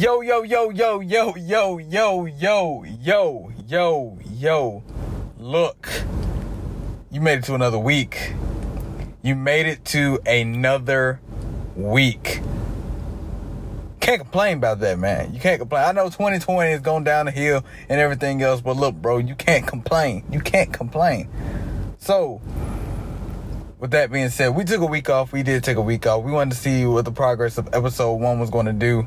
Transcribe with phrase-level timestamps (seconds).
[0.00, 4.82] Yo, yo, yo, yo, yo, yo, yo, yo, yo, yo, yo.
[5.38, 5.88] Look,
[7.10, 8.32] you made it to another week.
[9.20, 11.20] You made it to another
[11.76, 12.40] week.
[14.00, 15.34] Can't complain about that, man.
[15.34, 15.84] You can't complain.
[15.84, 19.34] I know 2020 is going down the hill and everything else, but look, bro, you
[19.34, 20.24] can't complain.
[20.32, 21.28] You can't complain.
[21.98, 22.40] So,
[23.78, 25.30] with that being said, we took a week off.
[25.30, 26.24] We did take a week off.
[26.24, 29.06] We wanted to see what the progress of episode one was going to do.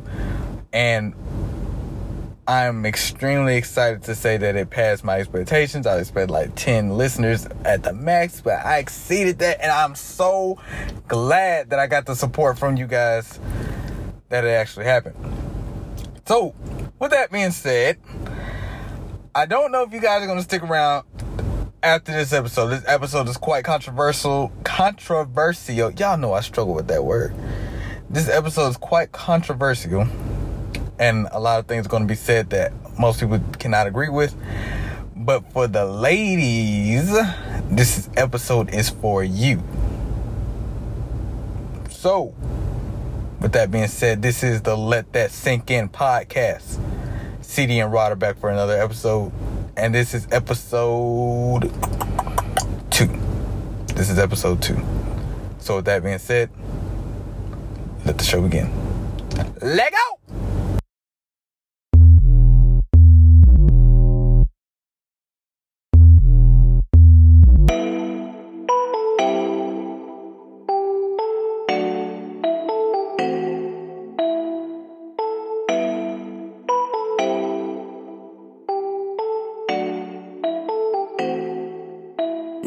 [0.74, 1.14] And
[2.46, 5.88] I'm extremely excited to say that it passed my expectations.
[5.88, 9.62] I expected like 10 listeners at the max, but I exceeded that.
[9.62, 10.58] And I'm so
[11.08, 13.40] glad that I got the support from you guys
[14.28, 15.16] that it actually happened.
[16.26, 16.54] So,
[17.00, 17.98] with that being said,
[19.36, 21.06] I don't know if you guys are going to stick around
[21.82, 22.68] after this episode.
[22.68, 24.52] This episode is quite controversial.
[24.64, 25.92] Controversial.
[25.92, 27.34] Y'all know I struggle with that word.
[28.10, 30.08] This episode is quite controversial.
[31.00, 34.10] And a lot of things are going to be said that most people cannot agree
[34.10, 34.36] with.
[35.16, 37.12] But for the ladies,
[37.70, 39.64] this episode is for you.
[41.90, 42.36] So,
[43.40, 46.80] with that being said, this is the Let That Sink In podcast.
[47.42, 49.32] CD and Rod are back for another episode.
[49.78, 51.72] And this is episode
[52.92, 53.08] two.
[53.96, 54.82] This is episode two.
[55.60, 56.50] So, with that being said,
[58.06, 58.70] let the show begin.
[59.62, 59.94] Let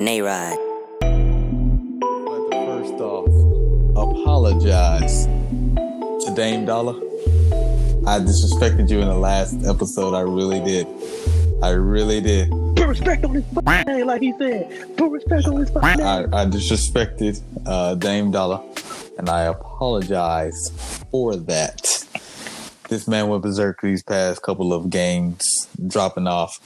[0.06, 0.54] Nayrod.
[2.52, 3.26] First off,
[3.96, 6.94] apologize to Dame Dollar.
[8.06, 10.14] I disrespected you in the last episode.
[10.14, 10.86] I really did.
[11.60, 12.50] I really did.
[12.76, 14.96] Put respect on his fucking name, like he said.
[14.96, 16.06] Put respect on his fucking name.
[16.06, 18.62] I, I disrespected uh, Dame Dollar,
[19.18, 20.70] and I apologize
[21.10, 22.06] for that.
[22.88, 25.42] This man went berserk these past couple of games,
[25.88, 26.60] dropping off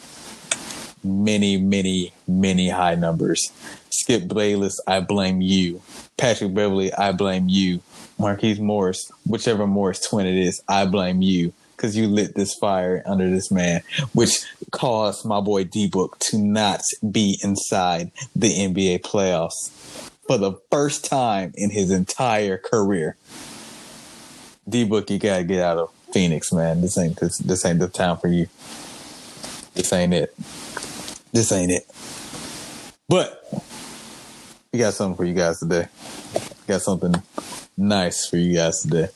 [1.02, 3.52] many, many, many high numbers.
[3.90, 5.82] Skip Bayless, I blame you.
[6.16, 7.80] Patrick Beverley, I blame you.
[8.18, 13.02] Marquise Morris, whichever Morris twin it is, I blame you because you lit this fire
[13.06, 13.80] under this man,
[14.12, 19.70] which caused my boy D Book to not be inside the NBA playoffs
[20.26, 23.16] for the first time in his entire career.
[24.68, 26.82] D Book, you gotta get out of Phoenix, man.
[26.82, 28.46] This ain't this, this ain't the time for you.
[29.74, 30.34] This ain't it.
[31.32, 31.86] This ain't it.
[33.08, 33.42] But
[34.72, 35.88] we got something for you guys today.
[36.34, 37.14] We got something
[37.76, 39.08] nice for you guys today.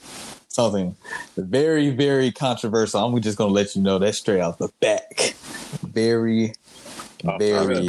[0.49, 0.97] Something
[1.37, 3.05] very, very controversial.
[3.05, 5.35] I'm just gonna let you know that straight off the back.
[5.83, 6.55] Very,
[7.27, 7.89] Oh, very,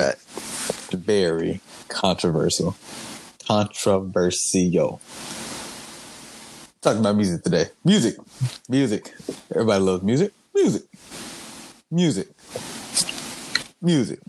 [0.92, 1.60] very
[1.90, 2.76] controversial.
[3.46, 5.02] Controversial.
[6.82, 7.66] Talking about music today.
[7.84, 8.16] Music.
[8.70, 9.14] Music.
[9.52, 10.32] Everybody loves music.
[10.54, 10.84] Music.
[11.92, 12.30] Music.
[13.86, 14.20] Music.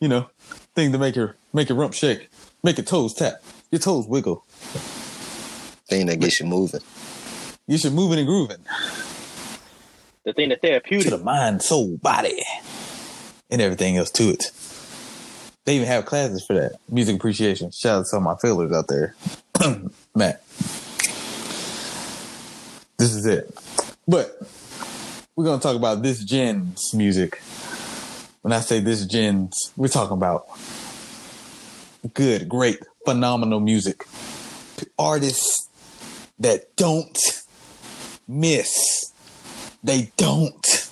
[0.00, 0.28] You know,
[0.74, 2.28] thing to make your make your rump shake,
[2.64, 3.34] make your toes tap,
[3.70, 4.44] your toes wiggle.
[5.86, 6.80] Thing that gets you moving.
[7.68, 8.58] You should moving and grooving
[10.24, 12.42] The thing that therapeutic to the mind, soul, body,
[13.50, 14.50] and everything else to it.
[15.64, 16.72] They even have classes for that.
[16.90, 17.70] Music appreciation.
[17.70, 19.14] Shout out to all my feelers out there.
[20.16, 20.42] Matt.
[22.98, 23.56] This is it.
[24.08, 24.36] But
[25.36, 27.40] we're gonna talk about this gen's music.
[28.44, 30.44] When I say this gen's, we're talking about
[32.12, 34.04] good, great, phenomenal music.
[34.98, 35.70] Artists
[36.38, 37.18] that don't
[38.28, 39.14] miss.
[39.82, 40.90] They don't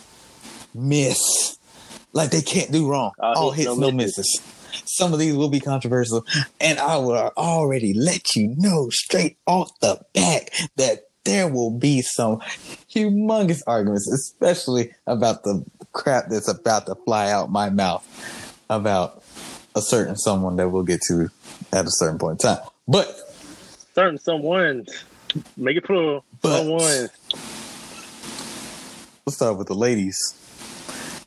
[0.73, 1.59] miss.
[2.15, 3.13] Like they can't do wrong.
[3.23, 4.41] Uh, All All hits, no no misses.
[4.87, 6.25] Some of these will be controversial,
[6.59, 12.03] and I will already let you know straight off the back that there will be
[12.03, 12.41] some
[12.93, 18.07] humongous arguments, especially about the crap that's about to fly out my mouth
[18.69, 19.23] about
[19.75, 21.29] a certain someone that we'll get to
[21.73, 22.65] at a certain point in time.
[22.89, 23.15] But
[23.95, 25.05] Certain someone's.
[25.57, 26.25] Make it plural.
[26.41, 27.11] But- Someone's.
[29.27, 30.19] let's start with the ladies.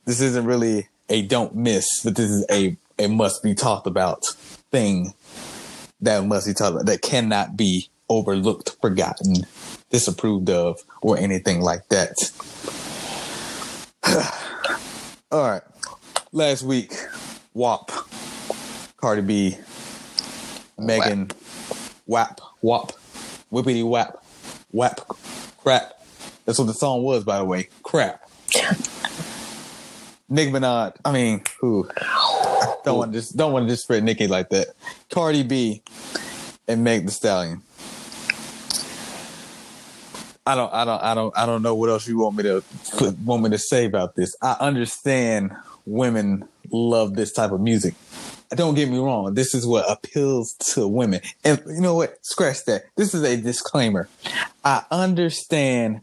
[0.06, 4.24] This isn't really a don't miss, but this is a a must be talked about
[4.72, 5.14] thing
[6.02, 9.46] that must be talked about that cannot be overlooked, forgotten,
[9.90, 12.14] disapproved of, or anything like that.
[15.32, 15.62] All right.
[16.32, 16.94] Last week,
[17.54, 17.92] WAP,
[18.98, 19.58] Cardi B,
[20.78, 21.32] Megan,
[22.06, 22.92] WAP, WAP,
[23.52, 24.24] Whippity WAP,
[24.72, 25.18] WAP,
[25.58, 25.94] crap,
[26.46, 27.70] That's what the song was, by the way.
[27.84, 28.30] Crap.
[30.28, 30.96] Nicki Minaj.
[31.06, 31.88] I mean, who?
[32.84, 34.68] Don't want to just don't want to just disrespect Nicki like that.
[35.10, 35.82] Cardi B
[36.68, 37.62] and Meg Thee Stallion.
[40.46, 42.64] I don't, I don't, I don't, I don't know what else you want me to
[42.98, 44.36] put, want me to say about this.
[44.42, 45.56] I understand
[45.86, 47.96] women love this type of music.
[48.52, 49.34] Don't get me wrong.
[49.34, 51.22] This is what appeals to women.
[51.44, 52.24] And you know what?
[52.24, 52.84] Scratch that.
[52.96, 54.08] This is a disclaimer.
[54.64, 56.02] I understand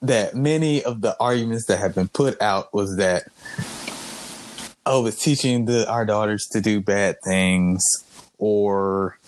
[0.00, 3.24] that many of the arguments that have been put out was that
[4.84, 7.84] oh, it's teaching the, our daughters to do bad things
[8.38, 9.18] or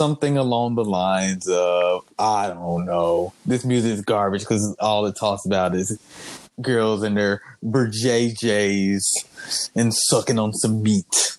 [0.00, 3.34] something along the lines of I don't know.
[3.44, 6.00] This music is garbage because all it talks about is
[6.58, 9.02] girls and their JJs
[9.74, 11.36] and sucking on some meat.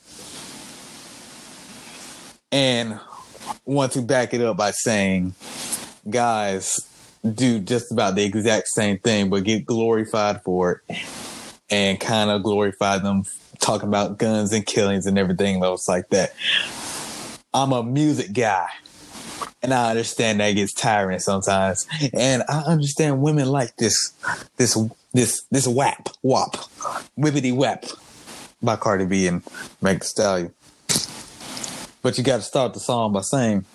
[2.51, 2.99] And
[3.65, 5.33] want to back it up by saying,
[6.07, 6.79] guys
[7.33, 10.97] do just about the exact same thing, but get glorified for it
[11.71, 13.23] and kind of glorify them
[13.57, 16.35] talking about guns and killings and everything else like that.
[17.53, 18.67] I'm a music guy.
[19.63, 21.87] And I understand that gets tiring sometimes.
[22.13, 24.13] And I understand women like this
[24.57, 24.77] this
[25.13, 26.55] this this WAP, WAP,
[27.17, 27.85] Whippity WAP
[28.61, 29.43] by Cardi B and
[29.81, 30.53] Meg Thee Stallion.
[32.01, 33.65] But you gotta start the song by saying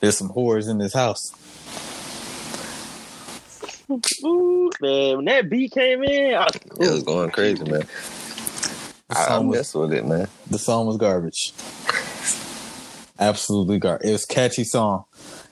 [0.00, 1.32] there's some whores in this house.
[4.24, 7.82] Ooh, man, when that beat came in, I, It was going crazy, man.
[9.10, 10.28] I, I song was messed with it, man.
[10.48, 11.52] the song was garbage.
[13.18, 14.08] Absolutely garbage.
[14.08, 15.04] It was a catchy song.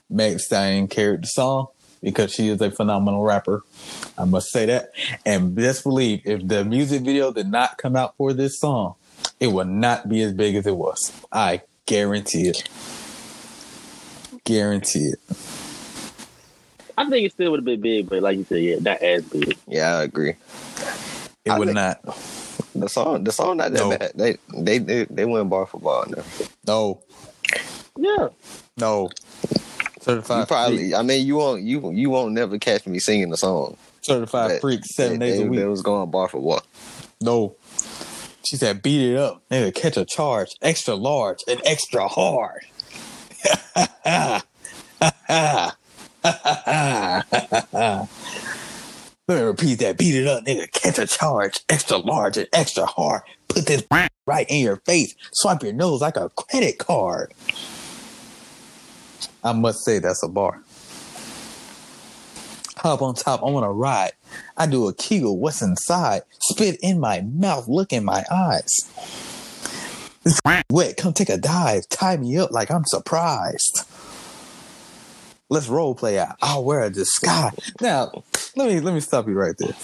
[0.09, 1.67] Meg Thee Stallion carried the song
[2.01, 3.61] because she is a phenomenal rapper.
[4.17, 4.89] I must say that.
[5.25, 8.95] And best believe if the music video did not come out for this song,
[9.39, 11.11] it would not be as big as it was.
[11.31, 12.67] I guarantee it.
[14.43, 15.19] Guarantee it.
[16.97, 19.23] I think it still would have been big, but like you said, yeah, not as
[19.23, 19.57] big.
[19.67, 20.35] Yeah, I agree.
[21.45, 22.17] It I would think- not.
[22.75, 23.89] The song, the song, not that No.
[23.97, 24.11] bad.
[24.15, 26.05] They, they, they, they went bar for bar.
[26.07, 26.23] Now.
[26.65, 27.01] No.
[27.97, 28.29] Yeah,
[28.77, 29.09] No.
[30.01, 30.93] Certified You probably, freak.
[30.95, 33.77] I mean, you won't, you, you won't never catch me singing the song.
[34.01, 35.59] Certified But freak seven they, days a week.
[35.59, 36.61] They was going bar for bar.
[37.21, 37.55] No.
[38.43, 39.41] She said, beat it up.
[39.49, 40.49] Nigga, catch a charge.
[40.61, 42.65] Extra large and extra hard.
[49.27, 49.97] Let me repeat that.
[49.97, 50.69] Beat it up, nigga.
[50.71, 51.61] Catch a charge.
[51.69, 53.21] Extra large and extra hard.
[53.47, 53.85] Put this
[54.25, 55.15] right in your face.
[55.31, 57.33] Swipe your nose like a credit card.
[59.43, 60.61] I must say that's a bar.
[62.77, 63.41] Hop on top.
[63.41, 64.11] I want to ride.
[64.57, 65.37] I do a kegel.
[65.37, 66.23] What's inside?
[66.39, 67.67] Spit in my mouth.
[67.67, 68.69] Look in my eyes.
[70.69, 70.97] Wet.
[70.97, 71.87] Come take a dive.
[71.89, 73.85] Tie me up like I'm surprised.
[75.49, 76.35] Let's role play out.
[76.41, 77.53] I'll wear a disguise.
[77.79, 78.23] Now,
[78.55, 79.75] let me let me stop you right there.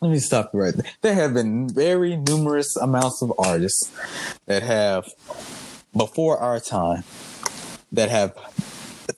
[0.00, 0.86] Let me stop you right there.
[1.00, 3.90] There have been very numerous amounts of artists
[4.44, 5.08] that have
[5.96, 7.04] before our time
[7.96, 8.34] that have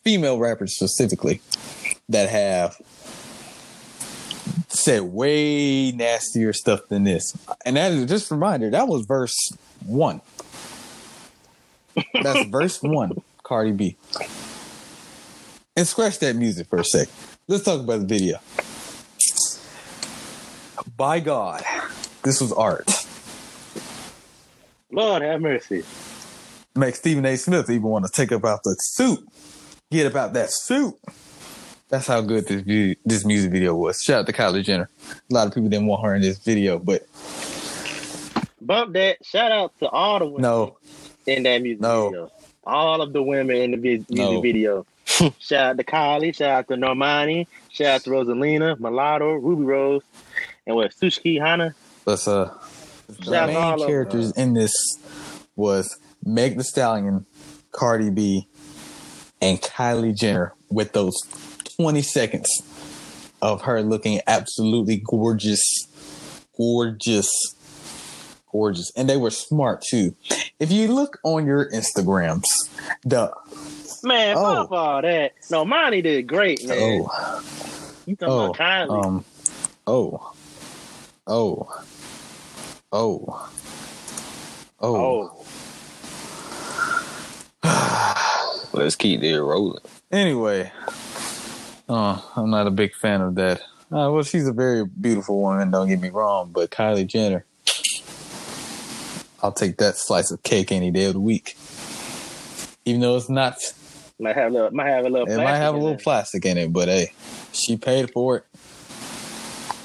[0.02, 1.40] female rappers specifically
[2.08, 2.80] that have
[4.68, 7.36] said way nastier stuff than this.
[7.64, 9.36] And that is just a reminder, that was verse
[9.84, 10.20] one.
[12.14, 13.96] That's verse one, Cardi B.
[15.76, 17.08] And scratch that music for a sec.
[17.46, 18.38] Let's talk about the video.
[20.96, 21.62] By God,
[22.22, 22.88] this was art.
[24.90, 25.84] Lord have mercy.
[26.78, 27.36] Make Stephen A.
[27.36, 29.18] Smith even want to take about the suit.
[29.90, 30.94] Get about that suit.
[31.88, 34.00] That's how good this view, this music video was.
[34.00, 34.88] Shout out to Kylie Jenner.
[35.28, 37.04] A lot of people didn't want her in this video, but
[38.60, 39.16] Bump that.
[39.24, 40.76] Shout out to all the women no,
[41.26, 42.10] in that music No.
[42.10, 42.32] video.
[42.64, 44.40] All of the women in the vi- music No.
[44.40, 44.86] video.
[45.40, 46.32] shout out to Kylie.
[46.36, 47.48] Shout out to Normani.
[47.72, 50.02] Shout out to Rosalía, Mulatto, Rubi Rose,
[50.64, 51.74] and what Sukihana.
[52.06, 52.16] uh the
[53.24, 54.72] Shout out to all main characters in this
[55.56, 57.26] was Meg Thee Stallion,
[57.72, 58.48] Cardi B,
[59.40, 61.16] and Kylie Jenner with those
[61.76, 62.48] 20 seconds
[63.40, 65.62] of her looking absolutely gorgeous,
[66.56, 67.28] gorgeous,
[68.50, 68.92] gorgeous.
[68.96, 70.14] And they were smart too.
[70.60, 72.44] If you look on your Instagrams,
[73.04, 73.32] the
[74.02, 74.54] Man, Oh.
[74.62, 75.32] fuck all that.
[75.50, 77.04] No, Monty did great, man.
[77.08, 77.42] oh,
[78.06, 79.04] you talking oh, about Kylie?
[79.04, 79.24] um,
[79.86, 80.32] oh,
[81.26, 81.82] oh,
[82.92, 83.50] oh,
[84.80, 84.96] oh.
[84.96, 85.37] oh,
[88.72, 89.82] Let's keep it rolling.
[90.12, 90.70] Anyway,
[91.88, 93.60] uh, I'm not a big fan of that.
[93.90, 97.44] Uh, well, she's a very beautiful woman, don't get me wrong, but Kylie Jenner,
[99.42, 101.56] I'll take that slice of cake any day of the week.
[102.84, 103.56] Even though it's not
[104.18, 104.70] Might have a little.
[104.72, 105.28] Might have a little.
[105.28, 106.04] It might have a plastic in little there.
[106.04, 107.12] plastic in it, but hey,
[107.52, 108.44] she paid for it.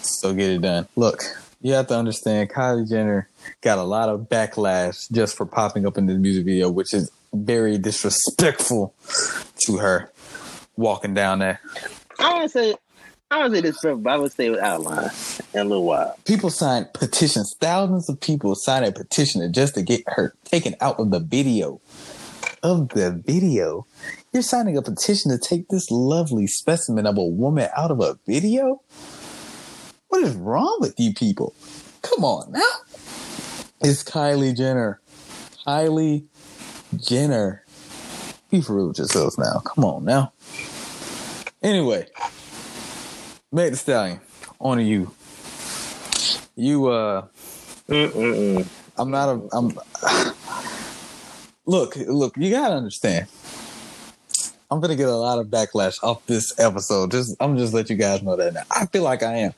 [0.01, 0.87] So get it done.
[0.95, 1.23] Look,
[1.61, 3.29] you have to understand Kylie Jenner
[3.61, 7.09] got a lot of backlash just for popping up in this music video, which is
[7.33, 8.93] very disrespectful
[9.65, 10.11] to her
[10.75, 11.59] walking down there.
[12.19, 12.75] I to say.
[13.31, 15.09] I to say this, but I would say with outline
[15.55, 16.15] in a little while.
[16.25, 20.99] People signed petitions, thousands of people signed a petition just to get her taken out
[20.99, 21.81] of the video.
[22.61, 23.87] Of the video?
[24.31, 28.17] You're signing a petition to take this lovely specimen of a woman out of a
[28.27, 28.81] video?
[30.09, 31.55] What is wrong with you people?
[32.03, 32.61] Come on now.
[33.81, 35.01] It's Kylie Jenner.
[35.65, 36.25] Kylie
[36.97, 37.63] Jenner.
[38.49, 39.59] Be for real with yourselves now.
[39.65, 40.31] Come on now.
[41.61, 42.07] Anyway,
[43.51, 44.19] Meg Thee Stallion,
[44.59, 45.11] on to you.
[46.55, 47.27] You uh
[47.87, 48.67] Mm-mm-mm.
[48.97, 49.77] I'm not a I'm
[51.65, 53.27] look, look, you gotta understand.
[54.69, 57.11] I'm gonna get a lot of backlash off this episode.
[57.11, 58.63] Just I'm just let you guys know that now.
[58.71, 59.53] I feel like I am.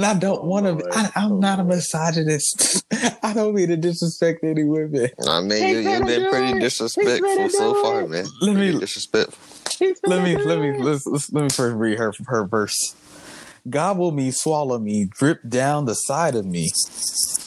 [0.00, 2.86] And I don't wanna oh, be, I, I'm not a misogynist.
[3.22, 5.10] I don't mean to disrespect any women.
[5.28, 6.60] I mean, He's you, you've been pretty it.
[6.60, 8.24] Disrespectful so far, man.
[8.40, 9.86] Let me- Pretty disrespectful.
[10.06, 12.96] Let me gonna let me let's, let's let me first read her her verse.
[13.68, 16.70] Gobble me, swallow me, drip down the side of me.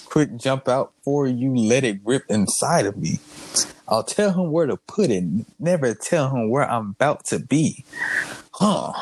[0.06, 3.20] Quick jump out for you, let it rip inside of me.
[3.88, 5.24] I'll tell him where to put it,
[5.58, 7.84] never tell him where I'm about to be.
[8.52, 8.94] Huh.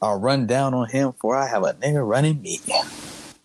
[0.00, 2.60] I'll run down on him for I have a nigga running me.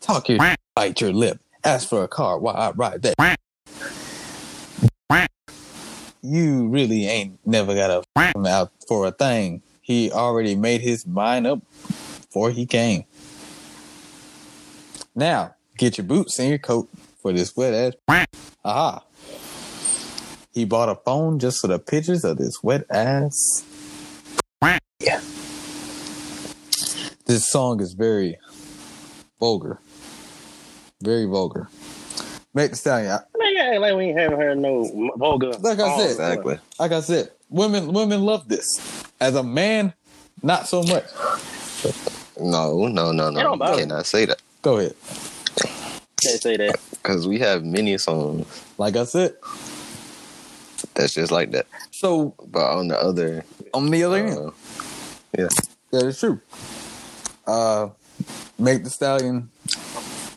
[0.02, 0.40] Talk your
[0.76, 1.40] bite your lip.
[1.64, 3.38] Ask for a car while I ride that.
[6.22, 8.04] You really ain't never got a
[8.48, 9.62] out for a thing.
[9.82, 13.04] He already made his mind up before he came.
[15.16, 16.90] Now, get your boots and your coat
[17.22, 18.26] for this wet ass.
[18.64, 19.04] Aha.
[20.54, 23.66] He bought a phone just for the pictures of this wet ass.
[25.00, 25.22] Yeah.
[27.34, 28.38] This song is very
[29.40, 29.80] vulgar.
[31.02, 31.68] Very vulgar.
[32.54, 33.10] Meg Thee Stallion.
[33.12, 35.54] I- Man, yeah, like we ain't haven't heard no vulgar.
[35.54, 36.12] Like I said.
[36.12, 36.60] Exactly.
[36.78, 38.68] Like I said, women women love this.
[39.20, 39.94] As a man,
[40.44, 41.06] not so much.
[42.40, 43.56] No, no, no, It no.
[43.58, 44.94] don't You cannot say that Go ahead.
[46.22, 46.80] Can't say that.
[46.92, 48.46] because we have many songs
[48.78, 49.34] Like I said.
[50.94, 51.66] that's just like that.
[51.90, 54.52] So But on the other, on the other hand, uh,
[55.36, 55.48] yeah,
[55.90, 56.40] that is true.
[57.46, 57.90] Uh,
[58.58, 59.50] Meg Thee Stallion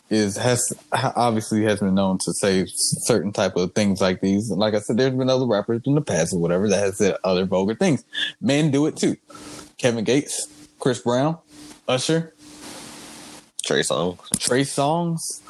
[0.09, 4.49] is has obviously has been known to say certain type of things like these.
[4.49, 7.17] Like I said, there's been other rappers in the past or whatever that has said
[7.23, 8.03] other vulgar things.
[8.41, 9.17] Men do it too.
[9.77, 10.47] Kevin Gates,
[10.79, 11.37] Chris Brown,
[11.87, 12.33] Usher,
[13.63, 14.39] Trey Songz.
[14.39, 15.41] Trey Songz,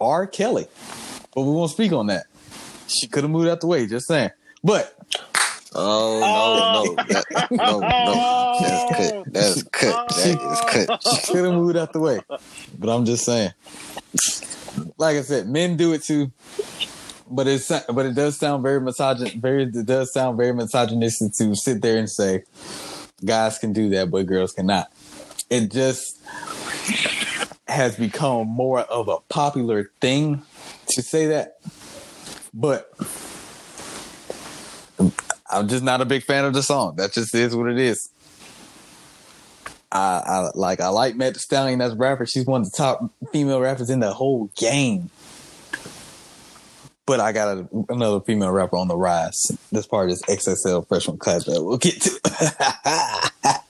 [0.00, 0.26] R.
[0.26, 0.66] Kelly.
[1.34, 2.26] But we won't speak on that.
[2.86, 4.30] She could have moved out the way, just saying.
[4.62, 4.96] But
[5.76, 7.04] Oh no, no, oh.
[7.08, 9.32] that, no, no, that's cut.
[9.32, 10.08] That's cut.
[10.08, 10.68] That is oh.
[10.68, 11.02] cut.
[11.02, 12.20] she could have moved out the way.
[12.78, 13.52] But I'm just saying.
[14.98, 16.30] Like I said, men do it too.
[17.30, 21.54] But it's but it does sound very misogyn very it does sound very misogynistic to
[21.56, 22.44] sit there and say
[23.24, 24.92] guys can do that, but girls cannot.
[25.50, 26.20] It just
[27.66, 30.42] has become more of a popular thing
[30.88, 31.58] to say that.
[32.52, 32.92] But
[35.54, 36.96] I'm just not a big fan of the song.
[36.96, 38.10] That just is what it is.
[39.92, 42.26] I, I like I like Thee Stallion as a rapper.
[42.26, 45.10] She's one of the top female rappers in the whole game.
[47.06, 49.52] But I got a, another female rapper on the rise.
[49.70, 53.60] This part is XXL freshman class that we'll get to.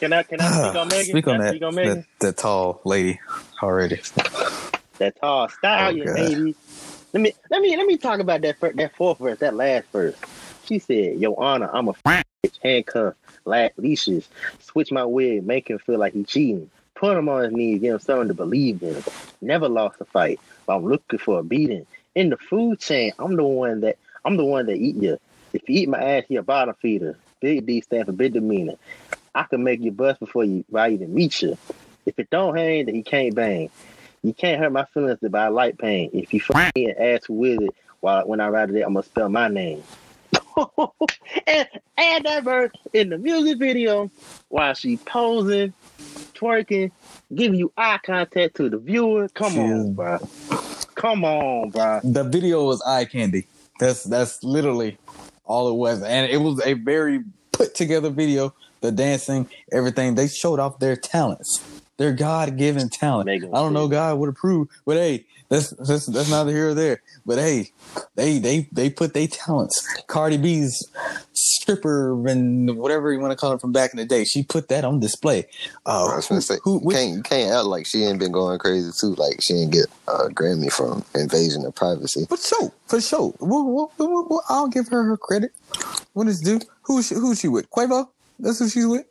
[0.00, 1.04] Can I can I speak on Megan?
[1.04, 1.94] Speak on that, Speak on Megan?
[2.20, 3.20] that that tall lady
[3.62, 4.00] already.
[4.98, 6.56] That tall stallion, Oh, baby.
[7.12, 10.16] Let me let me let me talk about that that fourth verse, that last verse.
[10.64, 13.14] She said, "Your Honor, I'm a bitch, handcuff,
[13.44, 14.28] lack leashes,
[14.60, 17.94] switch my wig, make him feel like he cheating, put him on his knees, give
[17.94, 19.02] him something to believe in.
[19.40, 21.86] Never lost a fight, but I'm looking for a beating.
[22.14, 25.18] In the food chain, I'm the one that I'm the one that eat you.
[25.52, 27.16] If you eat my ass, you're a bottom feeder.
[27.40, 28.76] Big D stand for big demeanor.
[29.34, 31.58] I can make you bust before you I even meet you.
[32.06, 33.70] If it don't hang, then he can't bang.
[34.22, 36.10] You can't hurt my feelings by light pain.
[36.12, 38.94] If you fuck me and ask who is it, while when I ride it, I'm
[38.94, 39.82] gonna spell my name.
[41.46, 41.68] And
[41.98, 44.10] add that verse in the music video
[44.48, 45.72] while she posing,
[46.34, 46.90] twerking,
[47.34, 49.28] giving you eye contact to the viewer.
[49.30, 50.18] Come on, bro.
[50.94, 52.00] Come on, bro.
[52.04, 53.46] The video was eye candy.
[53.78, 54.98] That's that's literally
[55.44, 58.54] all it was, and it was a very put together video.
[58.80, 61.62] The dancing, everything they showed off their talents.
[61.98, 63.30] They're God given talent.
[63.30, 67.02] I don't know God would approve, but hey, that's that's that's neither here or there.
[67.26, 67.72] But hey,
[68.14, 69.86] they they they put their talents.
[70.06, 70.82] Cardi B's
[71.34, 74.68] stripper and whatever you want to call it from back in the day, she put
[74.68, 75.46] that on display.
[75.84, 78.58] Uh, I was gonna say, who, which- can't can't act like she ain't been going
[78.58, 79.14] crazy too.
[79.14, 82.24] Like she ain't get a Grammy from Invasion of Privacy.
[82.28, 83.34] For sure, for sure.
[83.38, 83.64] Well,
[83.98, 85.52] well, well, I'll give her her credit.
[86.14, 86.60] What is due?
[86.84, 87.70] Who's she, who's she with?
[87.70, 88.08] Quavo?
[88.38, 89.04] That's who she's with.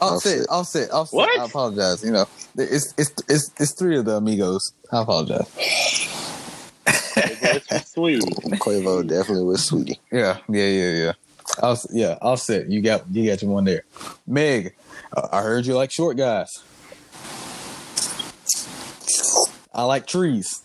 [0.00, 0.48] Offset, Offset.
[0.48, 1.16] offset, offset.
[1.16, 1.40] What?
[1.40, 2.02] I apologize.
[2.02, 2.26] You know,
[2.56, 4.72] it's it's it's it's three of the amigos.
[4.90, 5.46] I apologize.
[6.86, 8.22] It's sweet.
[8.22, 10.00] Quavo definitely was sweetie.
[10.10, 11.12] Yeah, yeah, yeah, yeah.
[11.62, 12.70] I'll, yeah, offset.
[12.70, 13.84] You got you got your one there.
[14.26, 14.74] Meg,
[15.14, 16.62] uh, I heard you like short guys.
[19.74, 20.62] I like trees.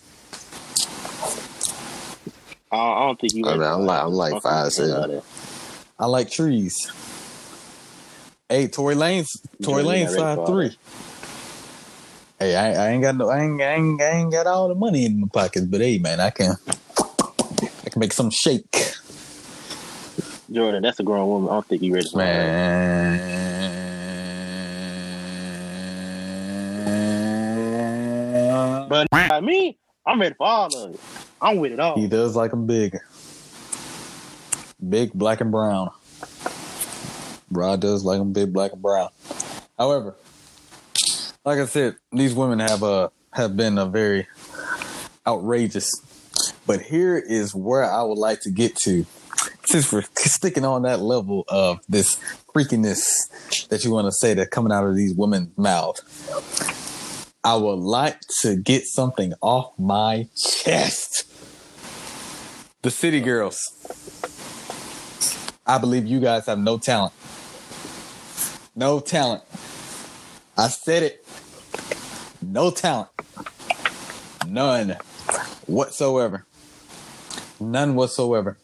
[2.71, 3.45] I I don't think you.
[3.45, 5.21] I mean, I'm like I'm like five think seven.
[5.99, 6.91] I like trees.
[8.47, 10.77] Hey, Tory Lanez Tory You're Lane's not ready five three.
[12.37, 14.75] Hey, I, I ain't got no, I ain't, I ain't, I ain't got all the
[14.75, 16.55] money in my pockets, but hey, man, I can,
[16.99, 18.63] I can make some shake,
[20.51, 21.49] Jordan, that's a grown woman.
[21.49, 23.19] I don't think you ready for man.
[28.87, 30.99] But I me, I'm ready for all of it.
[31.41, 31.99] I'm with it all.
[31.99, 32.95] He does like them big,
[34.87, 35.89] big black and brown.
[37.49, 39.09] Rod does like them big black and brown.
[39.77, 40.15] However,
[41.43, 44.27] like I said, these women have uh have been a very
[45.27, 45.91] outrageous.
[46.65, 49.05] But here is where I would like to get to,
[49.65, 52.19] since we're sticking on that level of this
[52.53, 56.01] freakiness that you want to say that coming out of these women's mouths.
[57.43, 61.31] I would like to get something off my chest.
[62.81, 63.59] The City Girls.
[65.67, 67.13] I believe you guys have no talent.
[68.75, 69.43] No talent.
[70.57, 71.25] I said it.
[72.41, 73.09] No talent.
[74.47, 74.97] None
[75.65, 76.45] whatsoever.
[77.59, 78.57] None whatsoever.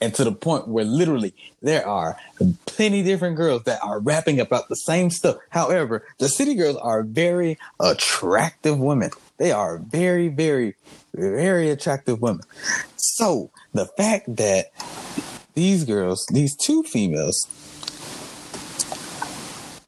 [0.00, 2.18] And to the point where literally there are
[2.66, 5.38] plenty different girls that are rapping about the same stuff.
[5.50, 9.10] However, the city girls are very attractive women.
[9.38, 10.74] They are very, very,
[11.14, 12.44] very attractive women.
[12.96, 14.66] So the fact that
[15.54, 17.46] these girls, these two females,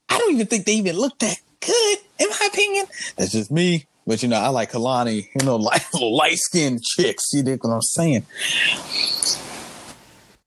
[0.08, 2.86] I don't even think they even look that good, in my opinion.
[3.16, 3.86] That's just me.
[4.06, 7.24] But you know, I like Kalani, you know, like light skinned chicks.
[7.32, 8.24] You dig what I'm saying?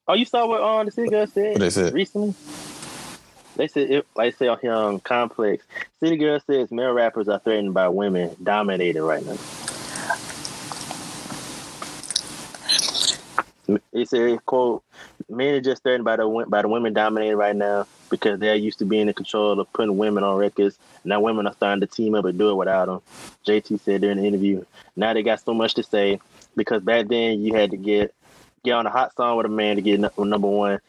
[0.08, 1.94] Oh, you saw what um the city girl said What they said?
[1.94, 2.34] recently?
[3.58, 5.66] They said, it, like say on on Complex,
[6.00, 9.38] City Girl says male rappers are threatened by women dominating right now.
[13.92, 14.82] It said, "quote
[15.30, 18.80] Men are just threatened by the by the women dominating right now because they're used
[18.80, 20.78] to being in control of putting women on records.
[21.04, 23.02] Now women are starting to team up and do it without them."
[23.46, 24.66] JT said during the interview.
[24.96, 26.20] Now they got so much to say
[26.56, 28.14] because back then you had to get
[28.64, 30.80] get on a hot song with a man to get nu- number one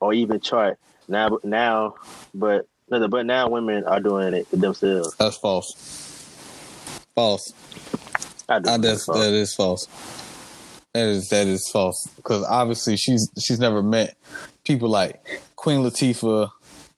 [0.00, 0.78] or even chart.
[1.08, 1.94] Now, now,
[2.34, 5.14] but but now women are doing it themselves.
[5.16, 5.74] That's false.
[7.14, 7.52] False.
[8.48, 9.14] I do I, that's, so.
[9.14, 9.88] that is false.
[10.94, 14.16] That is that is false because obviously she's she's never met
[14.64, 15.22] people like
[15.54, 16.50] Queen Latifah,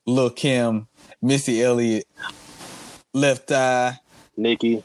[0.05, 0.87] Lil Kim,
[1.21, 2.05] Missy Elliott,
[3.13, 3.99] Left Eye.
[4.37, 4.83] Nicki.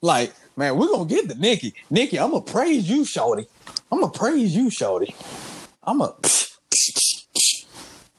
[0.00, 1.74] Like man, we're gonna get the Nicki.
[1.90, 3.46] Nicki, I'm gonna praise you, Shorty.
[3.90, 5.14] I'm gonna praise you, Shorty.
[5.82, 6.14] I'm a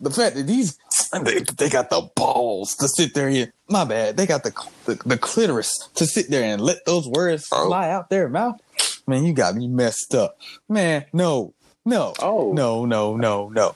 [0.01, 0.77] the fact that these
[1.23, 4.51] they, they got the balls to sit there and my bad they got the,
[4.86, 7.67] the the clitoris to sit there and let those words Oh.
[7.67, 8.60] fly out their mouth
[9.09, 10.37] man you got me messed up.
[10.69, 11.53] Man no
[11.85, 12.53] no Oh.
[12.53, 13.75] no no no no.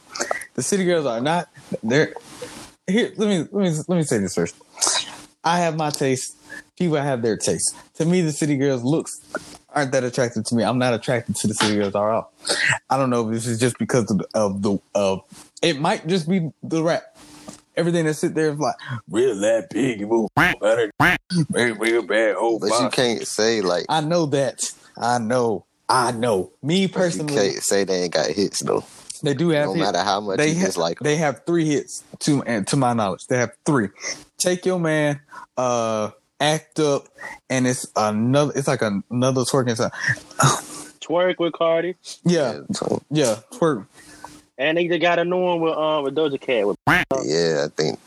[0.53, 1.49] The city girls are not
[1.81, 2.13] they're
[2.87, 4.55] here let me let me let me say this first.
[5.43, 6.37] I have my taste.
[6.77, 7.75] People have their taste.
[7.95, 9.19] To me the city girls looks
[9.69, 10.63] aren't that attractive to me.
[10.63, 12.31] I'm not attracted to the city girls at all.
[12.89, 15.21] I don't know if this is just because of the of the of
[15.61, 17.17] it might just be the rap.
[17.75, 18.75] Everything that sit there is like
[19.09, 20.91] real that big you move better
[21.49, 26.11] real, real bad oh But you can't say like i know that i know i
[26.11, 28.83] know me you personally can't say they ain't got hits though.
[29.21, 29.83] they do have No hits.
[29.85, 31.03] matter how much they you ha- dislike 'em.
[31.05, 33.89] they have three hits to and to my knowledge they have three
[34.37, 35.19] take your man
[35.57, 37.07] uh act up
[37.49, 39.91] and it's another it's like another twerking song
[41.01, 41.95] Twerk with Cardi.
[42.25, 42.59] yeah
[43.09, 43.85] yeah twerk
[44.57, 47.67] And they just got a new one with um with Doja Cat with yeah, I
[47.75, 47.99] think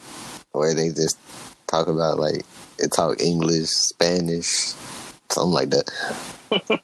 [0.53, 1.19] where they just
[1.67, 2.45] talk about like
[2.79, 4.73] they talk English, Spanish,
[5.31, 5.91] something like that.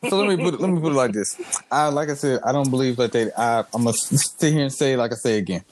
[0.08, 1.38] So let me put it, let me put it like this.
[1.70, 3.30] I like I said, I don't believe that they.
[3.32, 5.64] I, I'm gonna sit here and say, like I say again.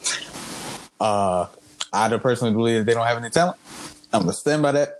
[1.00, 1.46] Uh,
[1.92, 3.56] I don't personally believe that they don't have any talent.
[4.12, 4.98] I'm gonna stand by that.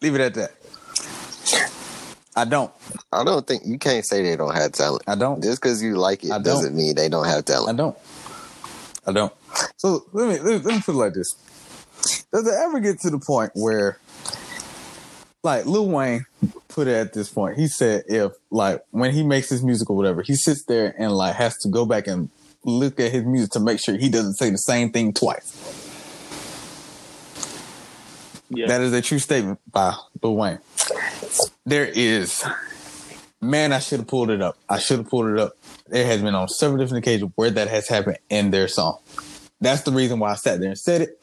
[0.00, 0.52] Leave it at that.
[2.36, 2.70] I don't.
[3.12, 5.04] I don't think you can't say they don't have talent.
[5.06, 5.42] I don't.
[5.42, 7.78] Just because you like it doesn't mean they don't have talent.
[7.78, 7.96] I don't.
[9.06, 9.32] I don't.
[9.78, 11.34] So let me let me, let me put it like this:
[12.32, 13.98] Does it ever get to the point where,
[15.42, 16.26] like Lil Wayne
[16.76, 17.56] put it at this point?
[17.56, 21.10] He said if like when he makes his music or whatever, he sits there and
[21.10, 22.28] like has to go back and
[22.64, 25.82] look at his music to make sure he doesn't say the same thing twice.
[28.50, 28.66] Yeah.
[28.66, 30.58] That is a true statement by Lil Wayne.
[31.64, 32.44] There is,
[33.40, 34.58] man, I should have pulled it up.
[34.68, 35.56] I should have pulled it up.
[35.88, 38.98] There has been on several different occasions where that has happened in their song.
[39.60, 41.22] That's the reason why I sat there and said it.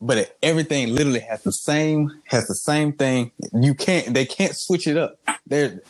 [0.00, 3.32] But it, everything literally has the same has the same thing.
[3.54, 5.18] You can't they can't switch it up.
[5.46, 5.80] There,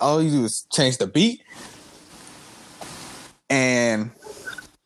[0.00, 1.40] all you do is change the beat,
[3.48, 4.10] and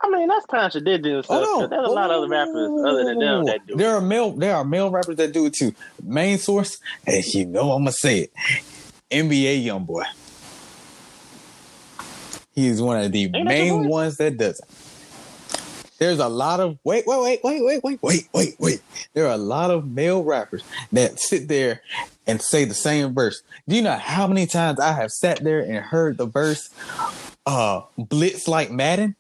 [0.01, 1.45] I mean, that's contradicting and stuff.
[1.49, 1.61] Oh, no.
[1.63, 3.75] 'cause There's a lot of other rappers other than them that do.
[3.75, 3.79] it.
[3.79, 5.75] There are male there are male rappers that do it too.
[6.03, 8.33] Main source, and you know I'm gonna say it.
[9.11, 10.05] NBA YoungBoy.
[12.55, 14.69] He is one of the Ain't main ones that does it.
[15.99, 18.83] There's a lot of wait, wait, wait, wait, wait, wait, wait, wait, wait.
[19.15, 21.83] There are a lot of male rappers that sit there
[22.27, 23.43] and say the same verse.
[23.67, 26.71] Do you know how many times I have sat there and heard the verse
[27.47, 29.17] uh blitz like Madden?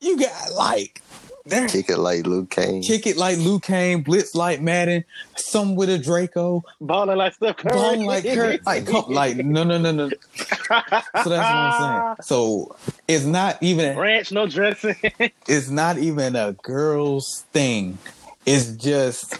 [0.00, 1.02] You got like
[1.46, 2.82] there Kick it like Luke Kane.
[2.82, 5.04] kick it like Luke Kane, blitz like Madden,
[5.36, 7.72] some with a Draco, Balling like Steph Curry.
[7.72, 10.08] ball like Kurt, like come, like no no no no.
[10.08, 10.16] So
[10.66, 12.16] that's what I'm saying.
[12.22, 12.76] So
[13.08, 14.96] it's not even Ranch, no dressing.
[15.46, 17.98] it's not even a girl's thing.
[18.44, 19.38] It's just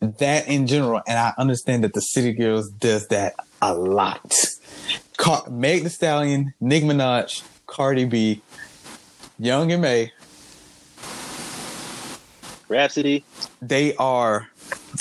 [0.00, 4.34] that in general, and I understand that the City Girls does that a lot.
[5.16, 8.40] Car- Meg Thee Stallion, Nicki Minaj, Cardi B,
[9.38, 10.12] Young M.A,
[12.70, 13.24] Rhapsody.
[13.60, 14.48] they are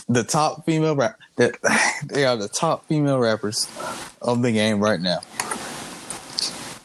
[0.08, 3.70] the top female rap they are the top female rappers
[4.22, 5.20] of the game right now.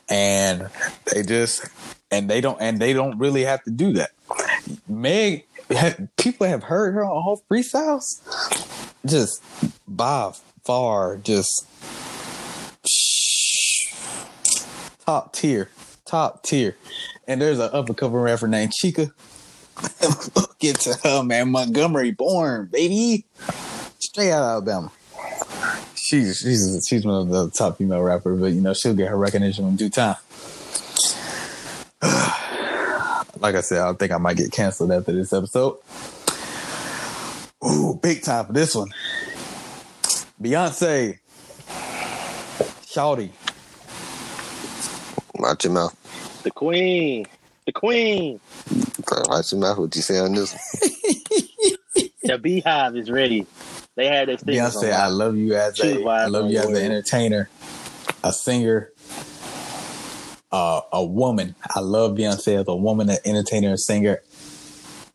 [0.09, 0.69] And
[1.13, 1.67] they just
[2.11, 4.11] and they don't and they don't really have to do that.
[4.87, 5.47] Meg
[6.17, 8.21] people have heard her on all freestyles.
[9.07, 9.43] Just
[9.89, 11.67] by far just
[15.05, 15.71] top tier.
[16.05, 16.77] Top tier.
[17.27, 19.13] And there's an upper cover rapper named Chika.
[20.59, 21.51] Get to her, man.
[21.51, 23.25] Montgomery born, baby.
[23.99, 24.93] Straight out of Alabama.
[25.95, 29.17] She's she's she's one of the top female rappers, but you know, she'll get her
[29.17, 30.17] recognition in due time.
[33.39, 35.79] like I said, I think I might get canceled after this episode.
[37.67, 38.89] Ooh, big time for this one.
[40.41, 41.19] Beyonce.
[42.85, 43.31] Shawty.
[45.37, 46.43] Watch your mouth.
[46.43, 47.27] The Queen.
[47.67, 48.41] The Queen.
[49.11, 49.79] Watch your mouth.
[49.79, 50.93] What you say on this one?
[52.25, 53.47] The Beehive is ready.
[53.97, 54.57] They had their thing.
[54.57, 57.51] Beyonce, on I love you as Choose a, I wisely, love you as an entertainer,
[58.25, 58.93] a singer,
[60.51, 61.55] uh, a woman.
[61.75, 64.23] I love Beyonce as a woman, an entertainer, a singer.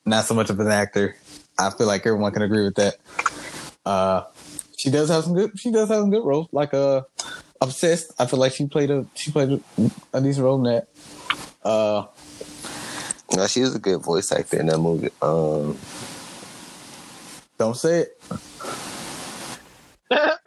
[0.06, 1.16] Not so much of an actor.
[1.58, 2.98] I feel like everyone can agree with that.
[3.86, 4.24] Uh,
[4.78, 5.60] she does have some good.
[5.60, 7.02] She does have some good roles, like uh,
[7.60, 8.14] obsessed.
[8.20, 9.62] I feel like she played a she played a,
[10.14, 10.88] a decent role in that.
[11.64, 12.06] Uh,
[13.36, 15.10] No, she was a good voice actor in that movie.
[15.22, 15.78] Um,
[17.58, 18.22] don't say it.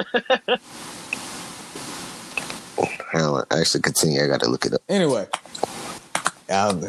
[3.14, 4.22] I don't actually continue.
[4.24, 4.82] I got to look it up.
[4.88, 5.26] Anyway,
[6.50, 6.86] um,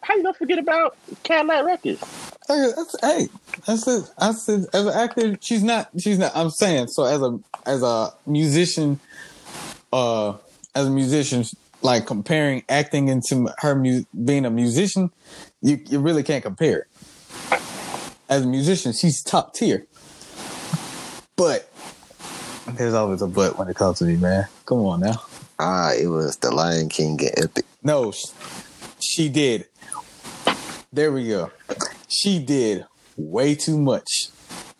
[0.00, 2.02] How you gonna forget about Cadillac Records?
[2.48, 3.28] Hey, that's, hey,
[3.66, 4.10] that's it.
[4.18, 5.90] I said as an actor, she's not.
[5.98, 6.32] She's not.
[6.34, 8.98] I'm saying so as a as a musician,
[9.92, 10.34] uh,
[10.74, 11.44] as a musician,
[11.82, 15.10] like comparing acting into her mu- being a musician,
[15.62, 16.80] you you really can't compare.
[16.80, 16.86] it.
[18.28, 19.86] As a musician, she's top tier,
[21.36, 21.70] but
[22.68, 24.46] there's always a but when it comes to me, man.
[24.66, 25.22] Come on now.
[25.58, 27.64] Ah, it was The Lion King and Epic.
[27.82, 28.12] No,
[29.00, 29.66] she did.
[30.92, 31.50] There we go.
[32.08, 34.28] She did way too much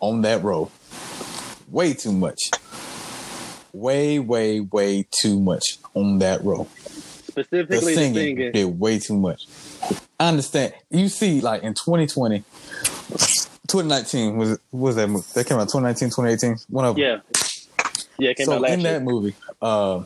[0.01, 0.71] on that role.
[1.69, 2.51] Way too much.
[3.73, 6.67] Way, way, way too much on that role.
[6.67, 8.53] Specifically the singing singing.
[8.53, 9.47] did way too much.
[10.19, 10.75] I understand.
[10.91, 12.43] You see, like in 2020,
[13.69, 15.27] 2019 was was that movie?
[15.35, 16.57] That came out 2019, 2018.
[16.69, 17.21] One of them Yeah.
[18.19, 18.93] Yeah, came so out last in year.
[18.93, 20.03] that movie, uh,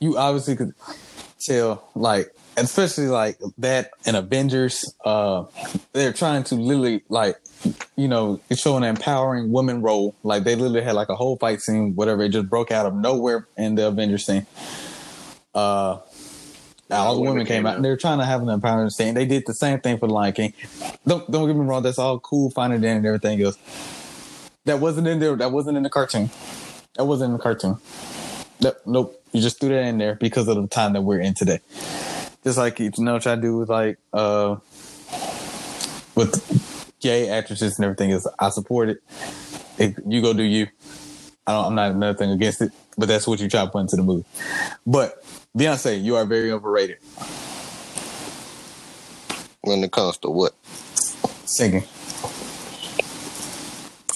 [0.00, 0.74] you obviously could
[1.40, 5.44] tell, like, especially like that in Avengers, uh,
[5.92, 7.36] they're trying to literally like,
[7.96, 10.14] you know, it's showing an empowering woman role.
[10.22, 12.22] Like they literally had like a whole fight scene, whatever.
[12.22, 14.46] It just broke out of nowhere in the Avengers scene.
[15.54, 15.98] Uh,
[16.90, 19.44] all the women came out and they're trying to have an empowerment saying they did
[19.46, 20.52] the same thing for the Lion King.
[21.06, 23.56] Don't don't get me wrong, that's all cool, fine and dandy and everything else.
[24.66, 25.36] That wasn't in there.
[25.36, 26.30] That wasn't in the cartoon.
[26.96, 27.76] That wasn't in the cartoon.
[28.60, 29.20] That, nope.
[29.32, 31.60] You just threw that in there because of the time that we're in today.
[32.44, 34.56] Just like you know, what I do with like uh
[36.14, 39.02] with gay actresses and everything is I support it.
[39.78, 40.68] If you go do you.
[41.46, 43.96] I don't, I'm not nothing against it, but that's what you try to put into
[43.96, 44.24] the movie.
[44.86, 45.22] But
[45.56, 46.98] Beyonce, you are very overrated.
[49.60, 50.54] When it comes to what?
[51.44, 51.84] Singing.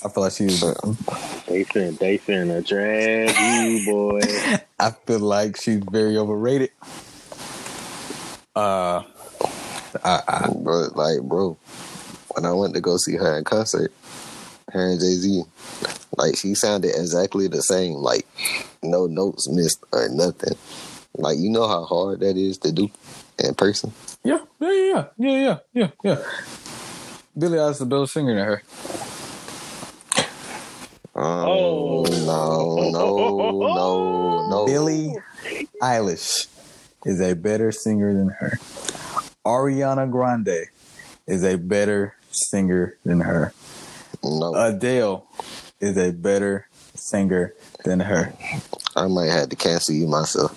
[0.05, 0.61] I feel like she's.
[0.61, 4.21] They finna, they finna drag you, boy.
[4.79, 6.71] I feel like she's very overrated.
[8.59, 9.05] Uh,
[10.03, 11.57] I, I, Bro, like, bro,
[12.35, 13.93] when I went to go see her in concert,
[14.73, 15.45] her and Jay Z,
[16.17, 17.95] like, she sounded exactly the same.
[17.95, 18.27] Like,
[18.83, 20.59] no notes missed or nothing.
[21.15, 22.91] Like, you know how hard that is to do
[23.39, 23.93] in person?
[24.25, 26.17] yeah, yeah, yeah, yeah, yeah, yeah, yeah.
[27.39, 28.63] Billie Eilish is a better singer than her.
[31.15, 34.67] Oh, no, no, no, no.
[34.67, 35.15] Billie
[35.81, 36.49] Eilish
[37.09, 38.59] is a better singer than her.
[39.45, 40.67] Ariana Grande
[41.27, 43.55] is a better singer than her.
[44.23, 45.27] No, Adele
[45.81, 48.35] is a better singer than her.
[48.95, 50.53] I might have to cancel you myself.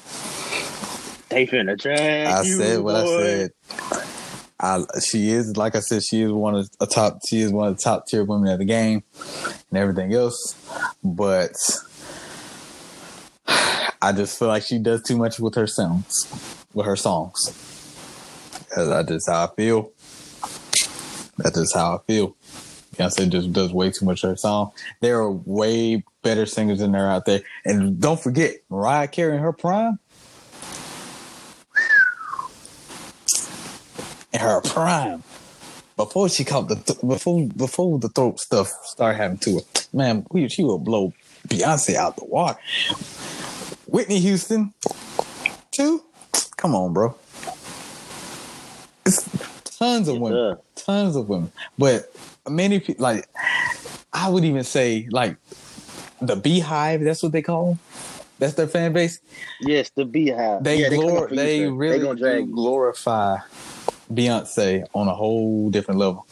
[1.29, 3.51] They finna drag I you, said what I said.
[4.59, 7.19] I, she is like I said, she is one of a top.
[7.29, 9.03] She is one of the top tier women of the game,
[9.69, 10.53] and everything else.
[11.01, 11.55] But
[14.01, 17.45] I just feel like she does too much with her songs, with her songs.
[18.75, 19.91] That's just how I feel.
[21.37, 22.35] That's just how I feel.
[22.95, 24.71] Beyonce just does way too much of her song.
[24.99, 27.41] There are way better singers than her out there.
[27.65, 29.99] And don't forget, Mariah Carey in her prime.
[34.33, 35.23] In her prime.
[35.95, 39.61] Before she caught the th- before before the throat stuff started happening to her,
[39.93, 41.13] man, she will blow
[41.47, 42.57] Beyonce out the water.
[43.91, 44.73] Whitney Houston,
[45.71, 46.01] two.
[46.55, 47.13] Come on, bro.
[49.05, 50.59] It's tons of women, sir.
[50.75, 52.09] tons of women, but
[52.49, 53.27] many people like
[54.13, 55.35] I would even say like
[56.21, 57.03] the Beehive.
[57.03, 57.79] That's what they call them.
[58.39, 59.19] That's their fan base.
[59.59, 60.63] Yes, the Beehive.
[60.63, 63.39] They yeah, glor- for you, they really they gonna drag glorify
[64.13, 66.25] Beyonce on a whole different level.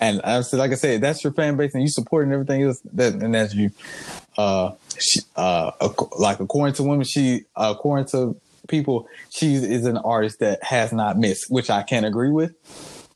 [0.00, 2.62] And uh, I said, like I said, that's your fan base, and you supporting everything
[2.62, 2.80] else.
[2.92, 3.70] That and that's you.
[4.36, 5.72] Uh, she, uh,
[6.18, 8.36] like according to women, she uh, according to
[8.68, 12.52] people, she is an artist that has not missed, which I can't agree with.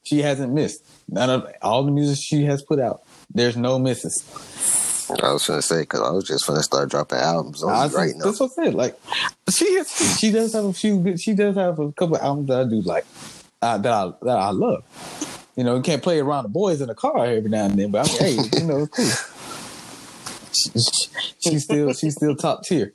[0.05, 3.03] She hasn't missed none of all the music she has put out.
[3.33, 4.25] There's no misses.
[5.11, 8.27] I was gonna say because I was just gonna start dropping albums on right now.
[8.27, 8.75] That's what I said.
[8.75, 8.99] Like
[9.51, 11.21] she has, she does have a few good.
[11.21, 13.07] She does have a couple albums that I do like
[13.63, 14.85] uh, that I that I love.
[15.57, 17.91] You know, you can't play around the boys in the car every now and then,
[17.91, 19.35] but I mean, hey, you know, it's cool.
[20.53, 21.09] She, she-
[21.51, 22.93] she's still she's still top tier,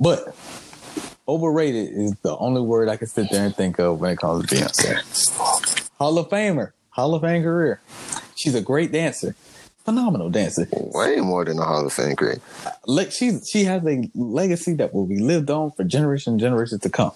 [0.00, 0.34] but
[1.28, 4.46] overrated is the only word I can sit there and think of when it comes
[4.46, 5.88] to Beyonce.
[5.98, 7.80] Hall of Famer, Hall of Fame career.
[8.36, 9.36] She's a great dancer,
[9.84, 10.66] phenomenal dancer.
[10.72, 12.40] Way more than a Hall of Fame grade.
[12.86, 16.80] Like she she has a legacy that will be lived on for generations and generations
[16.82, 17.12] to come.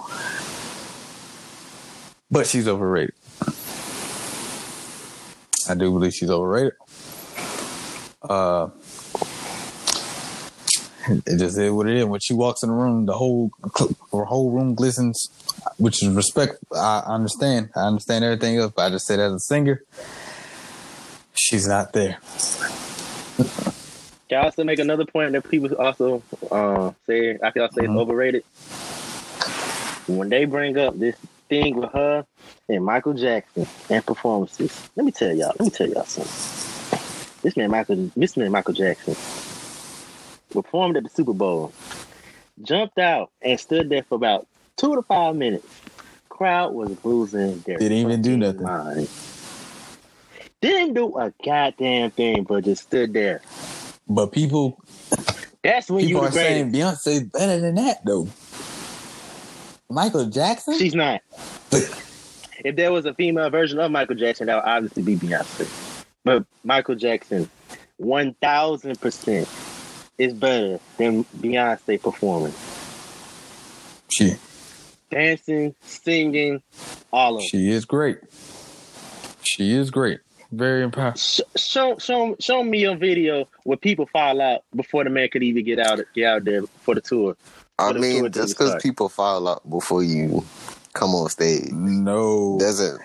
[2.31, 3.15] But she's overrated.
[5.69, 6.75] I do believe she's overrated.
[8.23, 8.69] Uh
[11.27, 12.05] it just is what it is.
[12.05, 13.51] When she walks in the room, the whole
[14.13, 15.29] her whole room glistens,
[15.79, 16.57] which is respect.
[16.75, 17.71] I understand.
[17.77, 19.83] I understand everything else, but I just said as a singer,
[21.35, 22.19] she's not there.
[24.29, 27.87] Can I also make another point that people also uh, say I can also say
[27.87, 27.91] Mhm.
[27.91, 28.45] it's overrated?
[30.09, 31.15] When they bring up this
[31.49, 32.27] thing with her
[32.69, 36.33] and Michael Jackson and performances, let me tell y'all, let me tell y'all something.
[37.43, 39.15] This man Michael this man Michael Jackson
[40.51, 41.73] performed at the Super Bowl,
[42.63, 45.67] jumped out and stood there for about two to five minutes.
[46.29, 48.63] Crowd was losing their Didn't even do nothing.
[48.63, 49.09] mind.
[50.61, 53.41] Didn't do a goddamn thing, but just stood there.
[54.09, 54.79] But people
[55.63, 56.73] That's when people you are saying.
[56.73, 58.29] Beyonce's better than that though.
[59.89, 60.79] Michael Jackson?
[60.79, 61.21] She's not.
[62.65, 65.69] If there was a female version of Michael Jackson, that would obviously be Beyonce.
[66.25, 67.49] But Michael Jackson,
[67.99, 69.47] one thousand percent,
[70.19, 72.55] is better than Beyonce performing,
[74.11, 74.35] she
[75.11, 76.63] dancing, singing,
[77.13, 77.49] all of it.
[77.49, 78.19] she is great.
[79.43, 80.21] She is great.
[80.53, 81.45] Very impressive.
[81.57, 85.43] Sh- show, show, show me a video where people fall out before the man could
[85.43, 87.37] even get out, get out there for the tour.
[87.79, 90.45] I the mean, didn't just because people file out before you
[90.95, 93.01] come on stage No, doesn't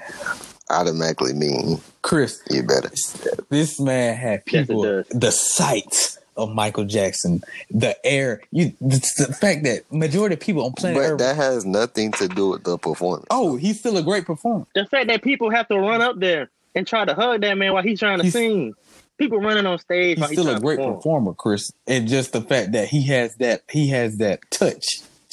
[0.69, 2.41] automatically mean Chris.
[2.50, 2.89] you better.
[3.50, 5.08] This man had people does.
[5.10, 8.41] the sights of Michael Jackson, the air.
[8.52, 11.20] You the, the fact that majority of people on planet But Earth.
[11.20, 13.26] that has nothing to do with the performance.
[13.30, 14.65] oh, he's still a great performer.
[14.76, 17.74] The fact that people have to run up there and try to hug that man
[17.74, 18.74] while he's trying to He's- sing.
[19.17, 20.96] People running on stage He's while he's still a great perform.
[20.96, 21.72] performer, Chris.
[21.86, 24.84] And just the fact that he has that he has that touch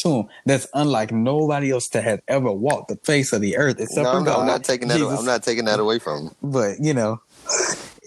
[0.00, 3.80] to him that's unlike nobody else that has ever walked the face of the earth
[3.80, 4.30] except No, for I'm, God.
[4.32, 4.98] not, I'm not taking that.
[4.98, 5.18] Jesus.
[5.18, 6.34] I'm not taking that away from him.
[6.42, 7.22] but you know,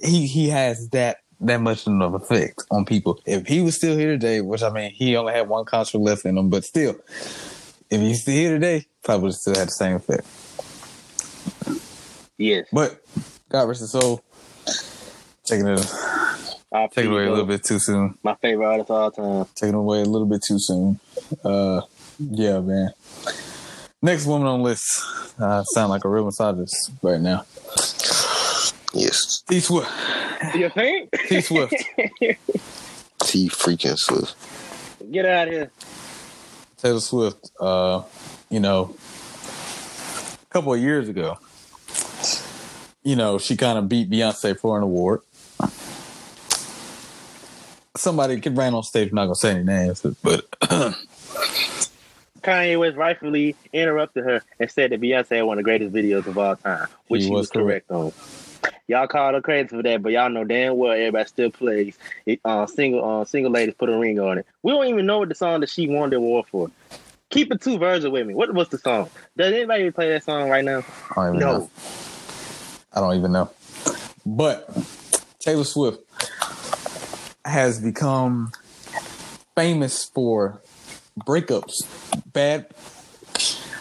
[0.03, 3.19] he he has that that much of an effect on people.
[3.25, 6.25] If he was still here today, which I mean, he only had one concert left
[6.25, 6.95] in him, but still,
[7.89, 10.25] if he's still here today, probably would still had the same effect.
[12.37, 12.67] Yes.
[12.71, 13.03] But
[13.49, 14.23] God rest his soul,
[15.43, 15.79] taking it
[16.73, 18.17] I'll taking it away a little bit too soon.
[18.23, 19.53] My favorite artist of all time.
[19.55, 20.99] Taking it away a little bit too soon.
[21.43, 21.81] Uh,
[22.17, 22.91] yeah, man.
[24.01, 24.85] Next woman on the list.
[25.37, 27.45] Uh, sound like a real misogynist right now.
[28.93, 29.91] Yes, T Swift.
[30.55, 31.11] You think?
[31.27, 31.73] T Swift.
[33.23, 34.35] T freaking Swift.
[35.11, 35.71] Get out of here.
[36.77, 38.01] Taylor Swift, uh,
[38.49, 38.95] you know,
[40.41, 41.37] a couple of years ago,
[43.03, 45.21] you know, she kind of beat Beyonce for an award.
[47.95, 50.49] Somebody could ran on stage, I'm not gonna say any names, but
[52.41, 56.25] Kanye West rightfully interrupted her and said that Beyonce had one of the greatest videos
[56.25, 58.11] of all time, which He he, was was correct on.
[58.91, 62.41] Y'all call her crazy for that, but y'all know damn well everybody still plays it,
[62.43, 64.45] uh, single uh, single ladies put a ring on it.
[64.63, 66.69] We don't even know what the song that she won the award for.
[67.29, 68.33] Keep it two virgin with me.
[68.33, 69.09] What was the song?
[69.37, 70.83] Does anybody play that song right now?
[71.11, 71.57] I don't even No.
[71.59, 71.69] know.
[72.91, 73.49] I don't even know.
[74.25, 74.69] But
[75.39, 76.01] Taylor Swift
[77.45, 78.51] has become
[79.55, 80.59] famous for
[81.21, 81.71] breakups,
[82.33, 82.67] bad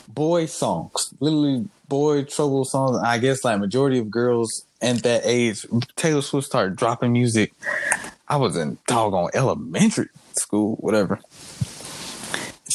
[0.06, 2.96] boy songs, literally boy trouble songs.
[3.04, 5.66] I guess like majority of girls at that age,
[5.96, 7.52] Taylor Swift started dropping music.
[8.28, 11.20] I was in doggone elementary school, whatever.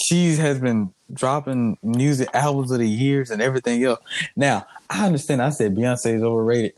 [0.08, 4.00] She has been dropping music albums of the years and everything else.
[4.36, 6.74] Now, I understand I said Beyonce is overrated.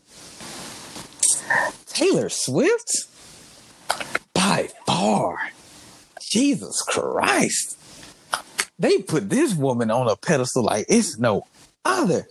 [1.86, 3.06] Taylor Swift?
[4.32, 5.50] By far.
[6.20, 7.76] Jesus Christ.
[8.78, 11.46] They put this woman on a pedestal like it's no
[11.84, 12.28] other.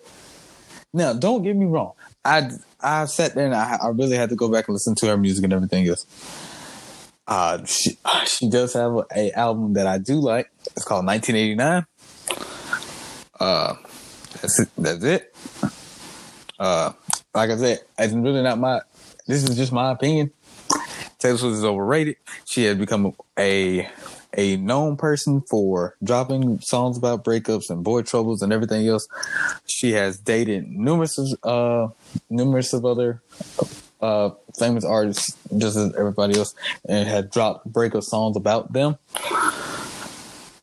[0.94, 1.94] Now, don't get me wrong.
[2.28, 5.08] I I sat there and I, I really had to go back and listen to
[5.08, 6.06] her music and everything else.
[7.26, 10.52] Uh, she she does have a, a album that I do like.
[10.76, 11.86] It's called 1989.
[13.40, 13.76] Uh,
[14.42, 14.70] that's it.
[14.78, 15.36] That's it.
[16.60, 16.92] Uh,
[17.34, 18.82] like I said, it's really not my.
[19.26, 20.32] This is just my opinion.
[21.20, 22.18] Taylor Swift is overrated.
[22.46, 23.90] She has become a a
[24.38, 29.08] known person for dropping songs about breakups and boy troubles and everything else.
[29.66, 31.88] She has dated numerous uh
[32.30, 33.22] numerous of other
[34.00, 36.54] uh famous artists just as everybody else
[36.88, 38.98] and had dropped breakup songs about them.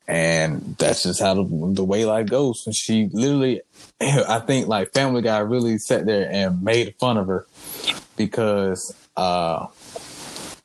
[0.06, 2.62] And that's just how the, the way life goes.
[2.66, 3.62] And she literally,
[4.00, 7.46] I think like Family Guy really sat there and made fun of her
[8.16, 9.66] because, uh,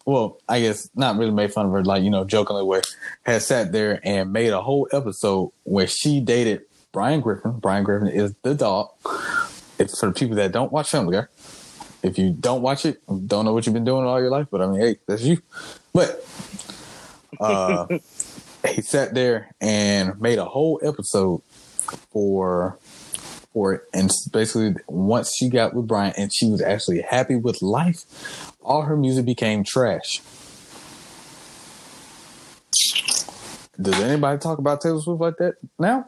[0.09, 2.81] well, I guess not really made fun of her, like, you know, jokingly, where
[3.23, 7.51] had sat there and made a whole episode where she dated Brian Griffin.
[7.59, 8.89] Brian Griffin is the dog.
[9.77, 11.27] It's for the people that don't watch Family Guy.
[12.01, 14.61] If you don't watch it, don't know what you've been doing all your life, but
[14.61, 15.41] I mean, hey, that's you.
[15.93, 16.25] But
[17.39, 17.85] uh,
[18.67, 21.41] he sat there and made a whole episode
[22.11, 22.77] for
[23.93, 28.83] and basically, once she got with Brian and she was actually happy with life, all
[28.83, 30.21] her music became trash.
[33.81, 36.07] Does anybody talk about Taylor Swift like that now?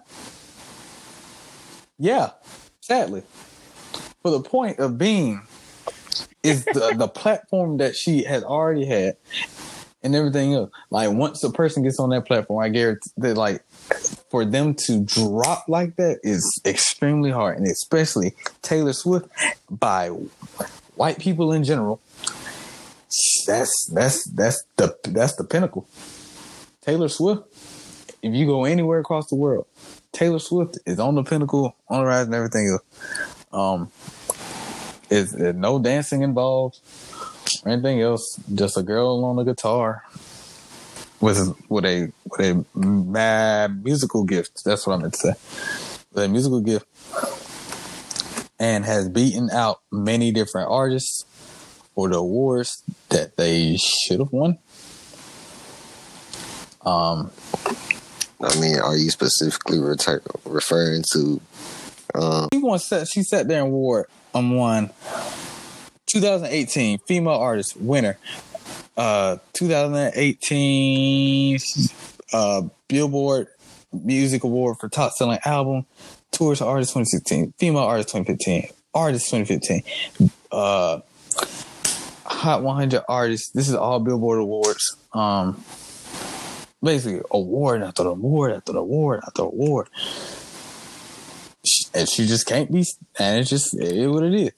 [1.98, 2.32] Yeah,
[2.82, 3.24] sadly.
[4.22, 5.42] For the point of being
[6.44, 9.18] is the, the platform that she has already had
[10.04, 10.72] and everything else.
[10.90, 13.64] Like once a person gets on that platform, I guarantee that like
[14.30, 19.30] for them to drop like that is extremely hard, and especially Taylor Swift
[19.69, 20.08] by
[20.95, 22.01] white people in general.
[23.45, 25.88] That's that's that's the that's the pinnacle.
[26.82, 27.43] Taylor Swift.
[28.23, 29.65] If you go anywhere across the world,
[30.12, 32.84] Taylor Swift is on the pinnacle, on the rise, and everything else.
[33.51, 33.91] Um,
[35.09, 36.80] is no dancing involved
[37.66, 38.39] or anything else.
[38.53, 40.03] Just a girl on a guitar
[41.22, 44.63] with with a with a mad musical gift.
[44.65, 46.03] That's what I meant to say.
[46.13, 46.86] With a musical gift,
[48.59, 51.26] and has beaten out many different artists
[51.95, 54.57] for the awards that they should have won.
[56.84, 57.32] Um,
[58.43, 61.39] I mean, are you specifically retur- referring to?
[62.15, 62.80] Um, She won.
[62.80, 64.89] Set, she sat there and wore um won
[66.07, 68.17] 2018 female artist winner.
[69.02, 71.58] Uh, 2018
[72.34, 73.47] uh Billboard
[73.91, 75.88] Music Award for top selling album.
[76.30, 80.30] Tourist Artist 2016, Female Artist 2015, Artist 2015.
[80.52, 80.99] Uh,
[82.26, 83.49] Hot 100 Artists.
[83.49, 84.95] This is all Billboard awards.
[85.14, 85.64] Um,
[86.84, 89.88] basically award after award after award after award
[91.93, 92.86] and she just can't be
[93.20, 94.52] and it's just it is what it is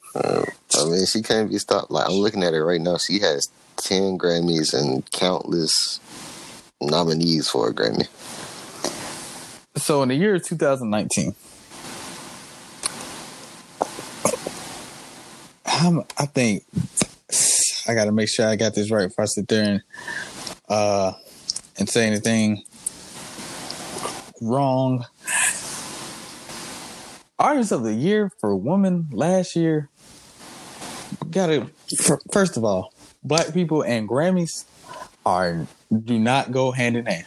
[0.75, 1.91] I mean, she can't be stopped.
[1.91, 2.97] Like I'm looking at it right now.
[2.97, 5.99] She has ten Grammys and countless
[6.81, 8.07] nominees for a Grammy.
[9.77, 11.35] so in the year of 2019
[15.65, 16.63] how, i think
[17.87, 19.81] i gotta make sure i got this right before i sit there and
[20.69, 21.13] uh
[21.79, 22.63] and say anything
[24.41, 25.05] wrong
[27.39, 29.89] artist of the year for woman last year
[31.31, 31.67] gotta
[32.31, 32.92] first of all
[33.23, 34.65] black people and grammys
[35.25, 35.65] are
[36.03, 37.25] do not go hand in hand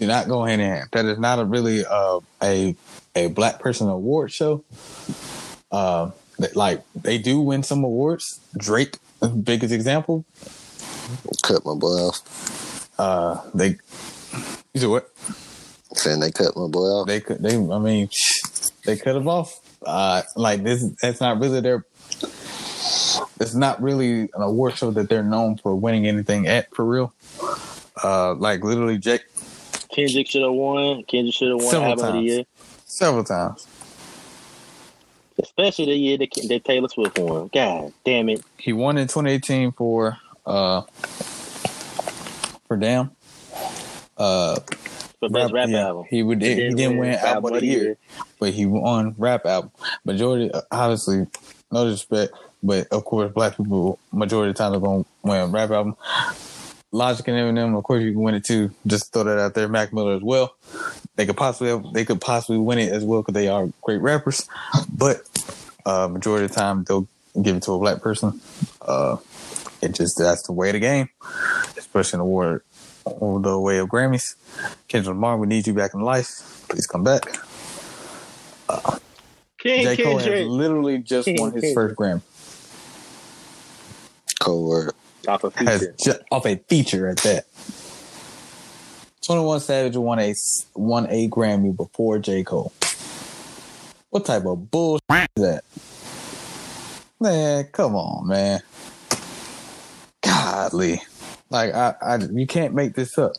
[0.00, 0.88] do not go hand in hand.
[0.92, 2.74] That is not a really uh, a
[3.14, 4.64] a black person award show.
[5.70, 8.40] Uh, that, like they do win some awards.
[8.56, 8.96] Drake,
[9.42, 10.24] biggest example.
[11.42, 12.88] Cut my boy off.
[12.98, 13.76] Uh, they
[14.72, 15.10] you said what?
[15.92, 17.06] Saying they cut my boy off.
[17.06, 17.42] They could.
[17.42, 17.56] They.
[17.56, 18.08] I mean,
[18.86, 19.60] they cut him off.
[19.84, 20.82] Uh, like this.
[21.02, 21.84] That's not really their.
[23.40, 27.12] It's not really an award show that they're known for winning anything at for real.
[28.04, 29.22] Uh, like literally, Jake
[29.94, 31.02] Kendrick should have won.
[31.04, 32.26] Kendrick should have won Several album of the times.
[32.26, 32.44] year,
[32.86, 33.66] several times.
[35.42, 37.48] especially the year that, that Taylor Swift won.
[37.52, 38.42] God damn it!
[38.58, 40.82] he won in 2018 for uh
[42.68, 43.10] for damn
[44.16, 44.58] uh
[45.18, 46.04] For best rap yeah, album.
[46.08, 47.96] he would he didn't win album of the year
[48.38, 49.70] but he won rap album
[50.04, 51.26] majority obviously
[51.70, 52.32] no disrespect
[52.62, 55.96] but of course black people majority of the time are gonna win rap album
[56.92, 58.72] Logic and Eminem, of course, you can win it too.
[58.84, 59.68] Just throw that out there.
[59.68, 60.56] Mac Miller as well.
[61.14, 64.00] They could possibly have, they could possibly win it as well because they are great
[64.00, 64.48] rappers.
[64.92, 65.22] But
[65.86, 67.06] uh, majority of the time, they'll
[67.40, 68.40] give it to a black person.
[68.82, 69.18] Uh,
[69.80, 71.08] it just that's the way of the game,
[71.76, 72.64] especially in the war
[73.06, 74.34] over the way of Grammys.
[74.88, 76.64] Kendrick Lamar, we need you back in life.
[76.68, 77.22] Please come back.
[79.58, 80.02] King J.
[80.02, 82.22] Cole has literally just won his first Grammy.
[84.40, 84.92] Cold
[85.28, 85.94] off a feature.
[86.02, 87.44] just off a feature at that.
[89.24, 90.34] Twenty One Savage won a
[90.74, 92.72] won a Grammy before J Cole.
[94.08, 95.64] What type of bullshit is that?
[97.20, 98.60] Man, come on, man.
[100.22, 101.00] Godly,
[101.50, 103.32] like I, I, you can't make this up.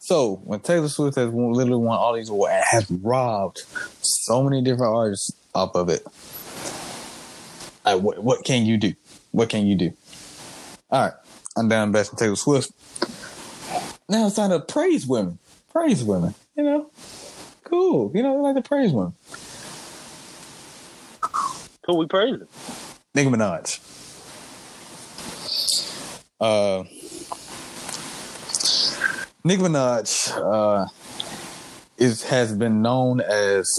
[0.00, 3.62] So when Taylor Swift has won, literally won all these awards and has robbed
[4.02, 6.04] so many different artists off of it,
[7.84, 8.92] like what, what can you do?
[9.32, 9.92] What can you do?
[10.92, 11.12] All right,
[11.56, 12.72] I'm down best Taylor Swift.
[14.08, 15.38] Now it's time to praise women.
[15.72, 16.34] Praise women.
[16.56, 16.90] You know,
[17.62, 18.10] cool.
[18.12, 19.14] You know, I like to praise women.
[21.86, 22.48] Who we praising?
[23.14, 23.78] Nicki Minaj.
[26.40, 26.82] Uh,
[29.44, 30.88] Nicki Minaj uh,
[31.98, 33.78] is has been known as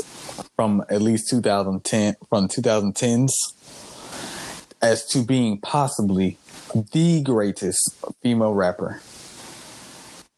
[0.56, 3.32] from at least 2010 from 2010s
[4.82, 6.38] as to being possibly
[6.74, 9.02] the greatest female rapper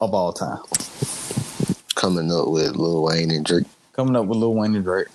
[0.02, 0.60] of all time.
[1.96, 3.66] Coming up with Lil Wayne and Drake.
[3.94, 5.08] Coming up with Lil Wayne and Drake.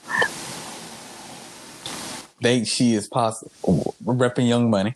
[2.40, 4.94] They she is possible repping Young Money.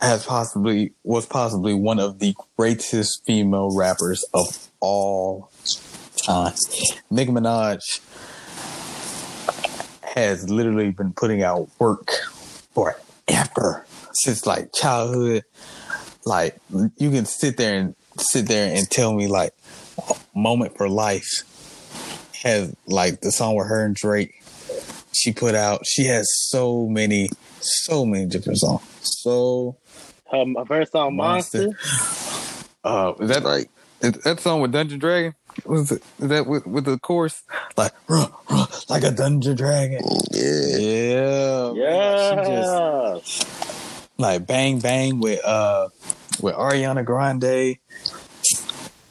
[0.00, 5.50] Has possibly was possibly one of the greatest female rappers of all
[6.16, 6.54] time.
[7.10, 8.00] Nicki Minaj
[10.02, 12.10] has literally been putting out work
[12.74, 13.84] forever
[14.14, 15.44] since like childhood.
[16.24, 16.58] Like
[16.96, 19.52] you can sit there and sit there and tell me like
[20.34, 21.28] moment for life
[22.42, 24.42] has like the song with her and Drake.
[25.12, 25.86] She put out.
[25.86, 27.28] She has so many,
[27.60, 28.82] so many different songs.
[29.00, 29.76] So
[30.30, 31.68] Her, her first song, Monster.
[31.68, 32.66] Monster.
[32.84, 35.34] uh, is that Like is that song with Dungeon Dragon?
[35.66, 37.42] Was it is that with, with the chorus
[37.76, 40.00] like "Ruh, ruh, like a Dungeon Dragon?
[40.32, 41.72] yeah.
[41.72, 43.53] Yeah, man, She just Yeah.
[44.16, 45.88] Like bang bang with uh
[46.40, 47.76] with Ariana Grande,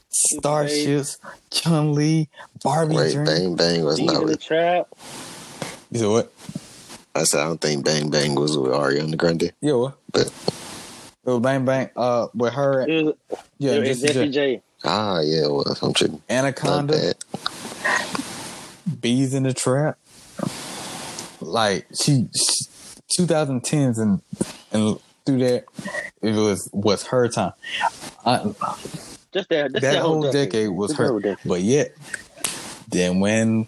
[0.09, 1.17] Starships,
[1.51, 2.29] Chun Li,
[2.63, 3.25] Barbie Wait, Dream.
[3.25, 4.87] Bang Bang was Beat not in the with trap.
[5.91, 6.33] You said what?
[7.15, 9.51] I said I don't think Bang Bang was with Ariana Grande.
[9.61, 9.97] Yeah, what?
[10.11, 12.87] But It was bang bang uh with her.
[12.87, 13.15] It was,
[13.59, 14.55] Yeah, it was Jessie Jesse J.
[14.55, 14.61] J.
[14.85, 15.81] Ah, yeah, it was.
[15.81, 16.21] I'm tripping.
[16.29, 17.13] Not Anaconda.
[18.99, 19.97] Beez in the Trap.
[21.39, 24.21] Like she, she 2010s and
[24.73, 25.65] and through that,
[26.21, 27.53] it was was her time.
[28.25, 28.37] I,
[29.33, 31.19] Just that, just that whole decade was Just her.
[31.19, 31.47] decade.
[31.47, 31.93] But yet,
[32.89, 33.67] then when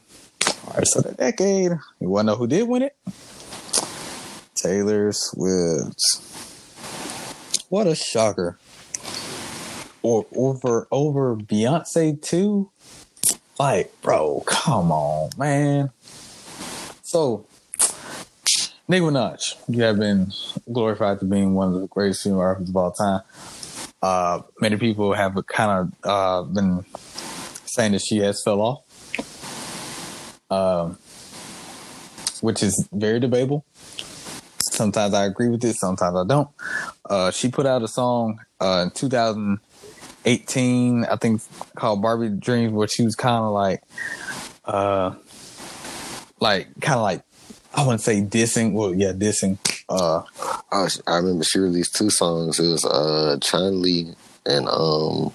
[0.73, 2.95] artist of the decade, you want to know who did win it?
[4.55, 5.99] Taylor Swift.
[7.69, 8.57] What a shocker!
[10.01, 12.69] Or over over Beyonce too.
[13.57, 15.91] Like, bro, come on, man.
[17.03, 17.45] So,
[18.87, 20.31] Nicki Minaj, you have been
[20.71, 23.21] glorified to being one of the greatest female rappers of all time.
[23.99, 26.85] Uh, many people have kind of uh, been
[27.65, 28.83] saying that she has fell off,
[30.51, 30.99] um,
[32.41, 33.65] which is very debatable.
[34.59, 36.49] Sometimes I agree with it, sometimes I don't.
[37.09, 41.41] Uh, she put out a song uh, in 2018, I think,
[41.73, 43.81] called "Barbie Dreams," where she was kind of like,
[44.63, 45.15] uh,
[46.39, 47.24] like kind of like
[47.77, 48.71] I wouldn't say dissing.
[48.73, 49.57] Well, yeah, dissing.
[49.89, 50.23] Uh,
[50.87, 52.59] sh- I remember she released two songs.
[52.59, 54.13] It was uh Chun Li
[54.45, 55.33] and um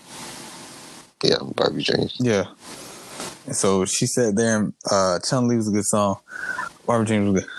[1.22, 2.16] yeah, Barbie Dreams.
[2.18, 2.46] Yeah.
[3.46, 6.16] And so she sat there and uh Chun Li was a good song.
[6.86, 7.50] Barbie Dreams was good.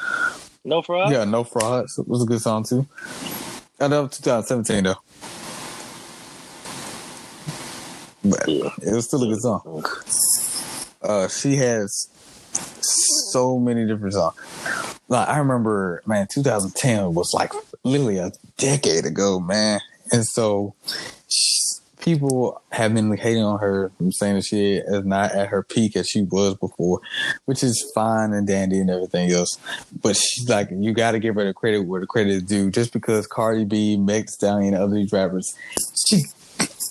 [0.63, 1.11] No fraud.
[1.11, 2.87] Yeah, No Frauds was a good song too.
[3.79, 4.95] I know 2017 though.
[8.23, 8.69] But Yeah.
[8.81, 9.85] it was still a good song.
[11.01, 12.09] Uh she has
[13.31, 14.35] so many different songs.
[15.07, 17.51] Like I remember, man, 2010 was like
[17.83, 19.79] literally a decade ago, man.
[20.11, 20.73] And so
[22.01, 26.09] people have been hating on her, saying that she is not at her peak as
[26.09, 26.99] she was before,
[27.45, 29.57] which is fine and dandy and everything else.
[30.01, 32.71] But she's like, you got to give her the credit where the credit is due.
[32.71, 35.53] Just because Cardi B, Meg Thee Stallion, other these rappers,
[36.07, 36.23] she,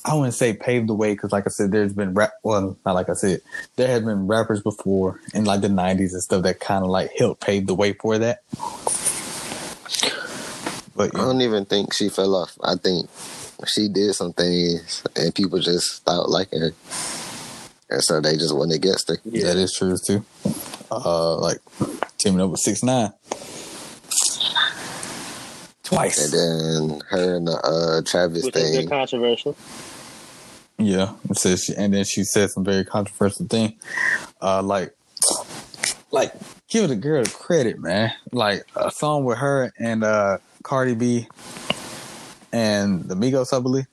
[0.05, 2.33] I wouldn't say paved the way because, like I said, there's been rap.
[2.43, 3.43] Well, not like I said,
[3.77, 7.11] there have been rappers before in like the '90s and stuff that kind of like
[7.19, 8.43] helped pave the way for that.
[10.97, 12.57] But I don't even think she fell off.
[12.63, 13.09] I think
[13.67, 16.73] she did some things and people just stopped liking her.
[17.91, 19.17] And so they just went against her.
[19.25, 19.47] Yeah.
[19.47, 20.25] that is true too.
[20.91, 21.59] Uh, like
[22.19, 23.13] teaming up with six nine
[25.91, 26.33] twice.
[26.33, 28.89] And then her and the uh, Travis Which is thing.
[28.89, 29.57] controversial.
[30.81, 33.79] Yeah, it says she, and then she said some very controversial thing,
[34.41, 34.95] uh, like,
[36.11, 36.33] like
[36.69, 38.13] give the girl the credit, man.
[38.33, 41.29] Like a song with her and uh, Cardi B
[42.51, 43.87] and the Migos, I believe.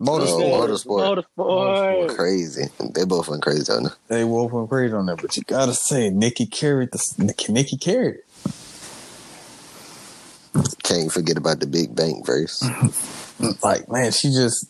[0.00, 0.42] Motorsport.
[0.42, 1.24] Oh, Motorsport.
[1.36, 2.16] Motorsport.
[2.16, 2.64] Crazy.
[2.94, 3.94] They both went crazy on her.
[4.08, 7.76] They both went crazy on that, but you gotta say Nicki carried the Nicki, Nicki
[7.76, 8.24] carried it.
[10.82, 12.64] Can't forget about the Big Bank verse.
[13.64, 14.68] Like man, she just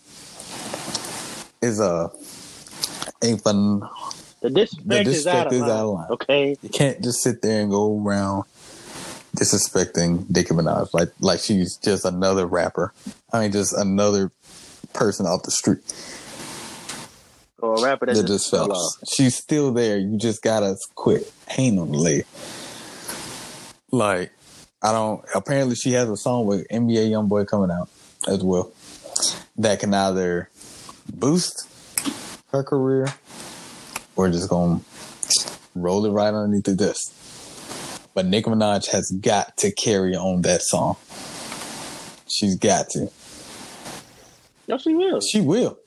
[1.64, 2.08] is uh,
[3.22, 3.80] a ain't fun.
[4.40, 5.70] The disrespect, The is, out of, is line.
[5.70, 6.06] out of line.
[6.10, 6.56] Okay.
[6.62, 8.44] You can't just sit there and go around
[9.36, 12.92] disrespecting Nicki Minaj like like she's just another rapper.
[13.32, 14.30] I mean, just another
[14.92, 15.80] person off the street
[17.60, 18.70] Or a rapper that that just fell.
[18.70, 18.92] off.
[19.08, 19.98] She's still there.
[19.98, 22.24] You just gotta quit hating on the lady.
[23.90, 24.32] Like,
[24.82, 25.24] I don't.
[25.34, 27.88] Apparently, she has a song with NBA YoungBoy coming out
[28.28, 28.72] as well
[29.56, 30.48] that can either
[31.12, 31.68] boost
[32.52, 33.06] her career
[34.16, 34.80] or just gonna
[35.74, 36.94] roll it right underneath the.
[38.14, 40.96] But Nicki Minaj has got to carry on that song.
[42.28, 43.10] She's got to.
[44.68, 45.20] No, she will.
[45.20, 45.78] She will.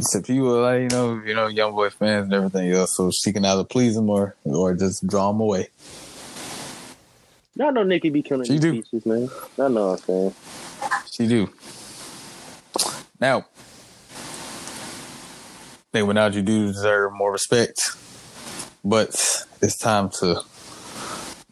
[0.00, 2.96] So people like you know, you know, YoungBoy fans and everything else.
[2.96, 5.68] So she can either please them or or just draw them away.
[7.54, 8.72] Y'all know Nicki be killing She these do.
[8.72, 9.30] pieces, man.
[9.58, 10.34] I know what I'm saying.
[11.10, 11.48] She do.
[13.20, 13.46] Now,
[15.92, 17.80] they without you do deserve more respect,
[18.84, 19.08] but
[19.62, 20.42] it's time to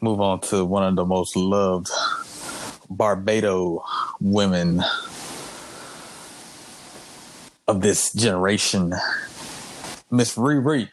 [0.01, 1.89] move on to one of the most loved
[2.89, 3.83] Barbado
[4.21, 4.83] women
[7.67, 8.93] of this generation,
[10.11, 10.89] Miss Riri.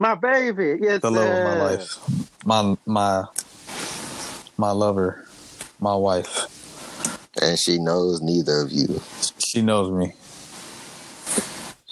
[0.00, 0.78] My baby.
[0.80, 3.24] Yes, the love of my life, my my
[4.56, 5.24] my lover,
[5.78, 6.50] my wife.
[7.40, 9.00] And she knows neither of you.
[9.38, 10.14] She knows me.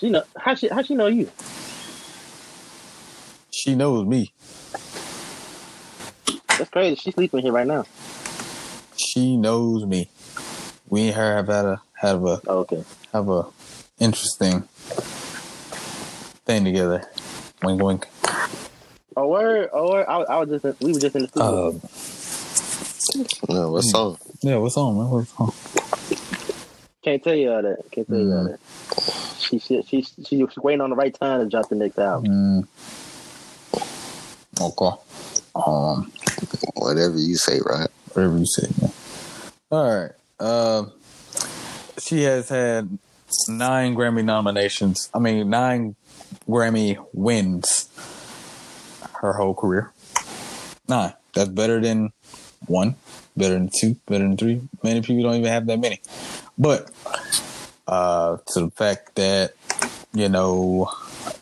[0.02, 1.30] She know how she how she know you?
[3.52, 4.32] She knows me.
[6.58, 6.96] That's crazy.
[6.96, 7.84] She's sleeping here right now.
[8.96, 10.10] She knows me.
[10.88, 12.84] We and her have had a have a Oh, okay.
[13.12, 13.46] have a
[14.00, 14.68] interesting
[16.46, 17.04] thing together.
[17.62, 18.08] Wink, wink.
[19.16, 20.06] Oh word, oh word.
[20.08, 21.68] I, was- I was just in, we were just in the studio.
[21.68, 21.72] Uh,
[23.54, 24.48] No, what Hmm.
[24.48, 24.56] yeah.
[24.56, 25.10] What's on, man?
[25.10, 25.52] What's on?
[27.02, 27.78] Can't tell you all that.
[27.90, 28.50] Can't tell you all Mm.
[28.50, 29.38] that.
[29.40, 32.30] She she she she was waiting on the right time to drop the next album.
[32.30, 32.66] Mm.
[34.60, 34.96] Okay.
[35.56, 36.12] Um,
[36.76, 37.88] Whatever you say, right?
[38.14, 38.92] whatever you say, man.
[39.70, 40.10] All right.
[40.38, 40.84] Uh,
[41.98, 42.98] she has had
[43.48, 45.08] nine Grammy nominations.
[45.14, 45.96] I mean, nine
[46.48, 47.88] Grammy wins
[49.20, 49.92] her whole career.
[50.88, 51.14] Nine.
[51.34, 52.12] That's better than
[52.66, 52.96] one,
[53.36, 54.60] better than two, better than three.
[54.82, 56.00] Many people don't even have that many.
[56.62, 56.92] But
[57.88, 59.54] uh, to the fact that,
[60.14, 60.92] you know,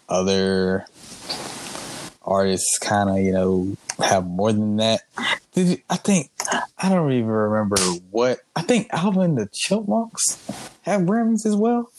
[0.08, 0.86] other
[2.22, 5.02] artists kind of, you know, have more than that.
[5.52, 6.30] Did you, I think,
[6.78, 7.76] I don't even remember
[8.10, 10.38] what, I think Alvin and the Chipmunks
[10.82, 11.90] have Grammys as well.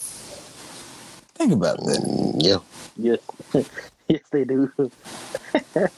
[1.35, 2.01] Think about that.
[2.03, 2.57] Mm, yeah.
[2.97, 3.19] Yes,
[4.07, 4.71] yes, they do.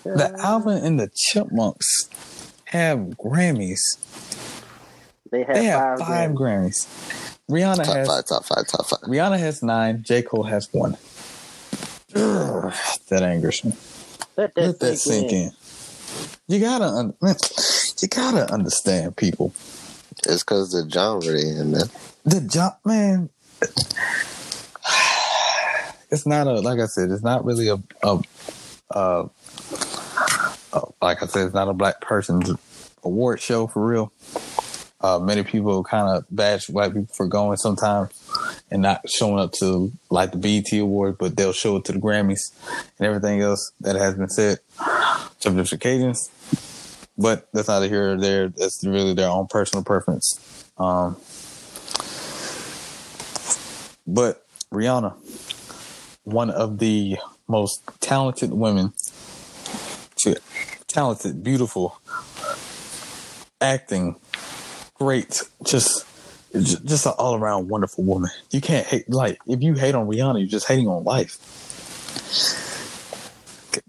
[0.04, 2.10] The Alvin and the Chipmunks
[2.66, 3.80] have Grammys.
[5.34, 6.08] They have They have five.
[6.08, 6.86] five Grammys.
[6.86, 7.40] Grammys.
[7.50, 9.00] Rihanna Top has five, top five, top five.
[9.00, 10.04] Rihanna has nine.
[10.04, 10.96] J Cole has one.
[12.16, 12.72] Ugh,
[13.10, 13.74] that angers me.
[14.38, 15.52] Let that, Let that sink in.
[16.48, 17.36] You gotta, un- man,
[18.00, 19.56] you gotta understand people.
[20.28, 21.90] It's because the genre they in, man.
[22.26, 23.32] The job, man.
[26.12, 27.10] It's not a like I said.
[27.10, 28.22] It's not really a, a,
[28.92, 29.30] a,
[30.74, 31.48] a like I said.
[31.48, 32.52] It's not a black person's
[33.04, 34.12] award show for real.
[35.04, 38.10] Uh, many people kind of bash white people for going sometimes
[38.72, 42.00] and not showing up to like the BET Awards, but they'll show it to the
[42.00, 42.54] Grammys
[42.98, 44.60] and everything else that has been said
[45.40, 46.32] some different occasions.
[47.18, 48.48] But that's neither here or there.
[48.48, 50.40] That's really their own personal preference.
[50.78, 51.18] Um,
[54.08, 55.14] but Rihanna,
[56.24, 58.94] one of the most talented women,
[60.18, 60.40] to
[60.88, 62.00] talented, beautiful,
[63.60, 64.16] acting,
[65.04, 66.06] great, just
[66.54, 68.30] just an all around wonderful woman.
[68.52, 71.38] You can't hate like if you hate on Rihanna, you're just hating on life.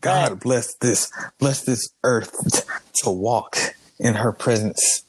[0.00, 2.64] God bless this bless this earth
[3.02, 3.56] to walk
[4.00, 5.04] in her presence,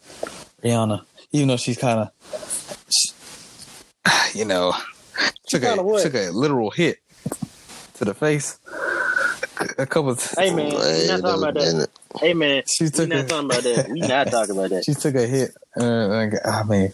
[0.64, 1.04] Rihanna.
[1.32, 2.10] Even though she's kind of,
[4.36, 4.74] you know,
[5.48, 7.00] took a took a literal hit
[7.96, 8.60] to the face.
[9.78, 10.12] A couple.
[10.12, 11.90] Of, Hey man, we not talking about that.
[12.20, 13.90] Hey man, She took not a- talking about that.
[13.90, 14.84] We not talking about that.
[14.86, 15.52] she took a hit.
[15.78, 16.94] Uh, like, I mean,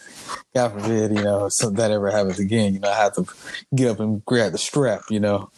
[0.56, 2.74] God forbid, you know, so that ever happens again.
[2.74, 3.26] You know, I have to
[3.76, 5.04] get up and grab the strap.
[5.10, 5.52] You know,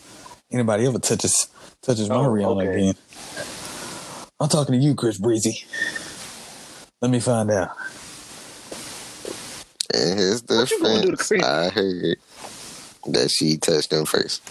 [0.51, 1.47] anybody ever touches
[1.81, 2.89] touches my Oh, Rihanna okay.
[2.89, 2.95] again?
[4.39, 5.65] I'm talking to you, Chris Breezy.
[7.01, 7.71] Let me find out.
[9.93, 12.17] In his What you gonna do to defense, I heard
[13.07, 14.41] that she touched him first.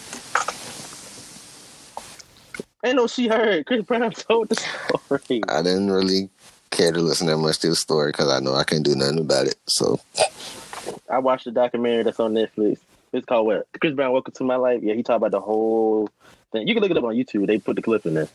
[2.85, 3.67] Ain't no she heard.
[3.67, 5.43] Chris Brown told the story.
[5.49, 6.31] I didn't really
[6.73, 9.21] care to listen that much to the story because I know I can't do nothing
[9.21, 9.57] about it.
[9.67, 10.01] So
[11.09, 12.79] I watched the documentary that's on Netflix.
[13.13, 13.69] It's called what?
[13.79, 14.83] Chris Brown, Welcome to My Life.
[14.83, 16.09] Yeah, he talked about the whole
[16.51, 16.67] thing.
[16.67, 17.47] You can look it up on YouTube.
[17.47, 18.29] They put the clip in there.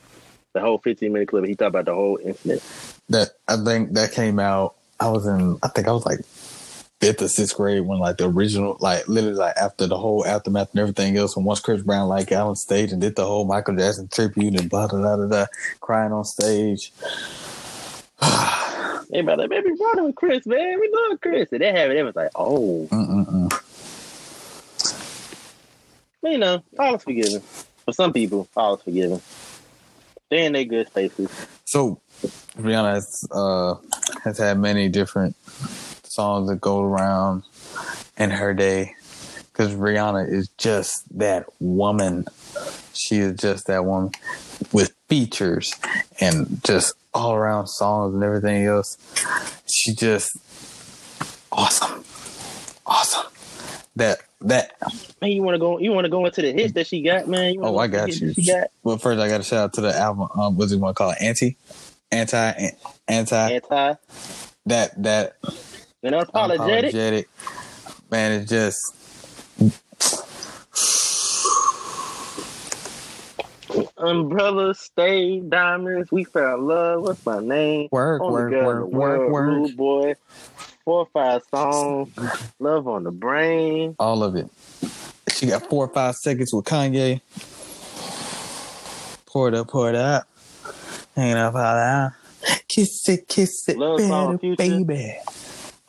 [0.53, 1.45] The whole 15 minute clip.
[1.45, 2.63] He talked about the whole incident.
[3.09, 4.75] That I think that came out.
[4.99, 5.57] I was in.
[5.63, 6.19] I think I was like
[6.99, 10.71] fifth or sixth grade when like the original, like literally like after the whole aftermath
[10.71, 11.35] and everything else.
[11.35, 14.59] And once Chris Brown like got on stage and did the whole Michael Jackson tribute
[14.59, 15.45] and blah blah blah blah, blah
[15.79, 16.91] crying on stage.
[19.13, 20.79] Everybody like, baby, brother with Chris, man.
[20.79, 21.51] We love Chris.
[21.51, 21.97] And they have it.
[21.97, 23.61] It was like, oh, Mm-mm-mm.
[26.23, 27.41] you know, all is forgiven.
[27.85, 29.21] For some people, all is forgiven.
[30.29, 31.29] They're in their good spaces.
[31.65, 32.01] So
[32.57, 33.75] Rihanna has uh
[34.23, 35.35] has had many different
[36.03, 37.43] songs that go around
[38.17, 38.95] in her day
[39.51, 42.25] because Rihanna is just that woman.
[42.93, 44.11] She is just that woman
[44.73, 45.73] with features
[46.19, 48.97] and just all around songs and everything else.
[49.65, 50.37] She just
[51.51, 52.03] awesome,
[52.85, 53.25] awesome.
[53.95, 54.73] That that
[55.21, 55.79] Man, you want to go?
[55.79, 57.53] You want to go into the hits that she got, man?
[57.55, 58.33] You Oh, I got you.
[58.45, 60.27] got Well, first I got to shout out to the album.
[60.35, 61.17] Um, what's it want to call it?
[61.19, 61.55] Anti,
[62.11, 62.71] anti,
[63.07, 63.35] anti.
[63.53, 63.95] anti
[64.67, 65.37] That that
[66.03, 66.91] and unapologetic.
[66.91, 67.25] unapologetic.
[68.11, 68.77] Man, it's just
[73.97, 76.11] Umbrella, stay, diamonds.
[76.11, 77.01] We found love.
[77.01, 77.89] What's my name?
[77.91, 79.75] work, Only work, girl work, work, work.
[79.75, 80.15] Boy.
[80.85, 82.09] Four or five songs.
[82.59, 83.95] Love on the brain.
[83.99, 84.49] All of it.
[85.33, 87.21] She got four or five seconds with Kanye.
[89.25, 90.27] Pour it up, pour it up.
[91.15, 92.13] Hanging up all that.
[92.67, 93.97] Kiss it, kiss it, Love
[94.39, 95.15] better, baby.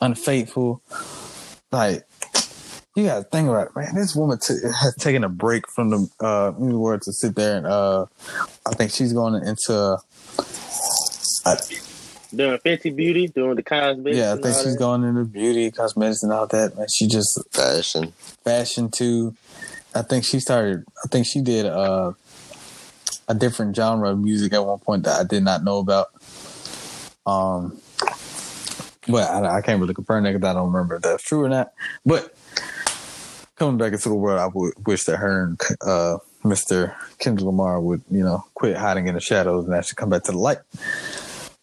[0.01, 0.81] Unfaithful.
[1.71, 2.03] Like,
[2.99, 3.95] you gotta think about it, man.
[3.95, 7.35] This woman t- has taken a break from the uh in the world to sit
[7.35, 8.05] there and uh
[8.65, 9.97] I think she's going into
[11.45, 11.57] a,
[12.35, 14.17] doing Fenty Beauty, doing the cosmetics.
[14.17, 14.79] Yeah, I think she's that.
[14.79, 16.77] going into beauty, cosmetics, and all that.
[16.77, 18.13] Man, she just Fashion.
[18.43, 19.35] fashion too.
[19.95, 20.83] I think she started.
[21.03, 22.13] I think she did uh,
[23.27, 26.07] a different genre of music at one point that I did not know about.
[27.25, 27.79] Um,
[29.07, 31.49] but I, I can't really confirm that because I don't remember if that's true or
[31.49, 31.73] not.
[32.05, 32.35] But
[33.59, 36.95] coming back into the world, I would wish that her and uh, Mr.
[37.19, 40.31] Kendrick Lamar would, you know, quit hiding in the shadows and actually come back to
[40.31, 40.59] the light.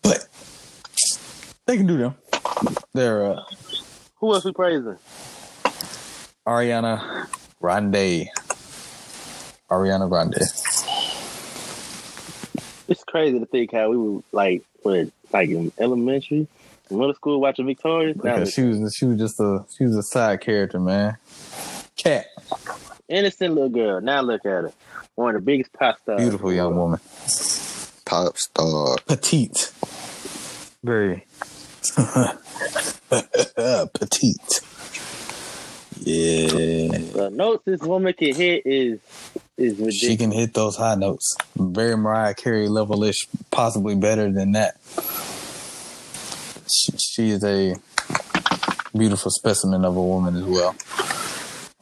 [0.03, 0.29] But
[1.65, 2.15] they can do them.
[2.93, 3.43] They're uh,
[4.17, 4.99] Who else we praising?
[6.47, 7.27] Ariana
[7.61, 8.29] Grande.
[9.71, 10.43] Ariana Grande.
[12.89, 16.47] It's crazy to think how we were like, what, like in elementary,
[16.91, 18.17] middle school, watching Victorious.
[18.17, 21.17] Because she was she was just a she was a side character, man.
[21.97, 22.27] Cat,
[23.09, 24.01] innocent little girl.
[24.01, 24.73] Now look at her,
[25.15, 26.21] one of the biggest pop stars.
[26.21, 27.01] beautiful young woman,
[28.05, 28.97] Pop star.
[29.07, 29.73] petite,
[30.85, 31.25] very
[33.95, 34.61] petite.
[35.99, 39.01] Yeah, The notes this woman can hit is
[39.57, 39.95] is ridiculous.
[39.99, 41.35] she can hit those high notes.
[41.57, 44.77] Very Mariah Carey level ish, possibly better than that.
[46.71, 47.75] She, she is a
[48.97, 50.77] beautiful specimen of a woman as well.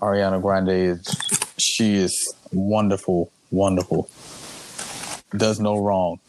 [0.05, 1.09] Ariana Grande is
[1.57, 4.11] she is wonderful, wonderful.
[5.35, 6.21] Does no wrong.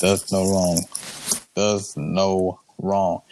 [0.00, 0.80] Does no wrong.
[1.54, 3.22] Does no wrong.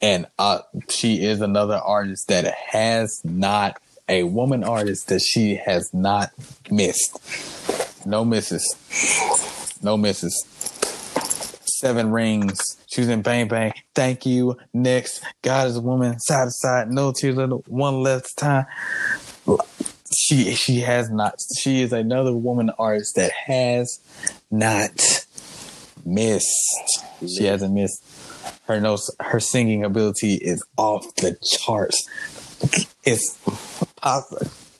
[0.00, 5.92] And uh, she is another artist that has not a woman artist that she has
[5.92, 6.30] not
[6.70, 7.18] missed.
[8.06, 8.64] No misses.
[9.82, 10.75] No misses.
[11.78, 12.78] Seven rings.
[12.86, 13.74] She was in Bang Bang.
[13.94, 14.56] Thank you.
[14.72, 15.22] Next.
[15.42, 16.18] God is a woman.
[16.20, 16.90] Side to side.
[16.90, 17.36] No tears.
[17.36, 17.62] Little.
[17.66, 18.64] One last time.
[20.16, 21.34] She she has not.
[21.60, 24.00] She is another woman artist that has
[24.50, 25.26] not
[26.06, 27.04] missed.
[27.20, 28.02] She hasn't missed.
[28.66, 32.08] Her notes, her singing ability is off the charts.
[33.04, 33.38] It's
[34.02, 34.22] I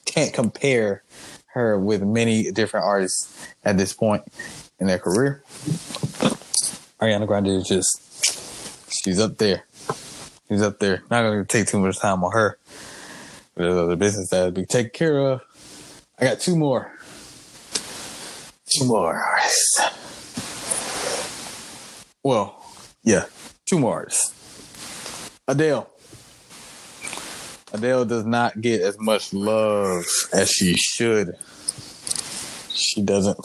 [0.07, 1.03] can't compare
[1.49, 4.23] her with many different artists at this point
[4.81, 5.43] in their career.
[7.01, 8.01] Ariana Grande is just
[9.05, 9.65] she's up there.
[10.49, 11.03] She's up there.
[11.11, 12.59] Not gonna take too much time on her.
[13.55, 15.43] There's other business that has to be care of.
[16.19, 16.91] I got two more.
[18.79, 19.81] Two more artists.
[22.23, 22.65] Well,
[23.05, 23.27] yeah,
[23.67, 24.33] two more artists.
[25.47, 25.89] Adele.
[27.73, 31.37] Adele does not get as much love as she should.
[32.73, 33.39] She doesn't.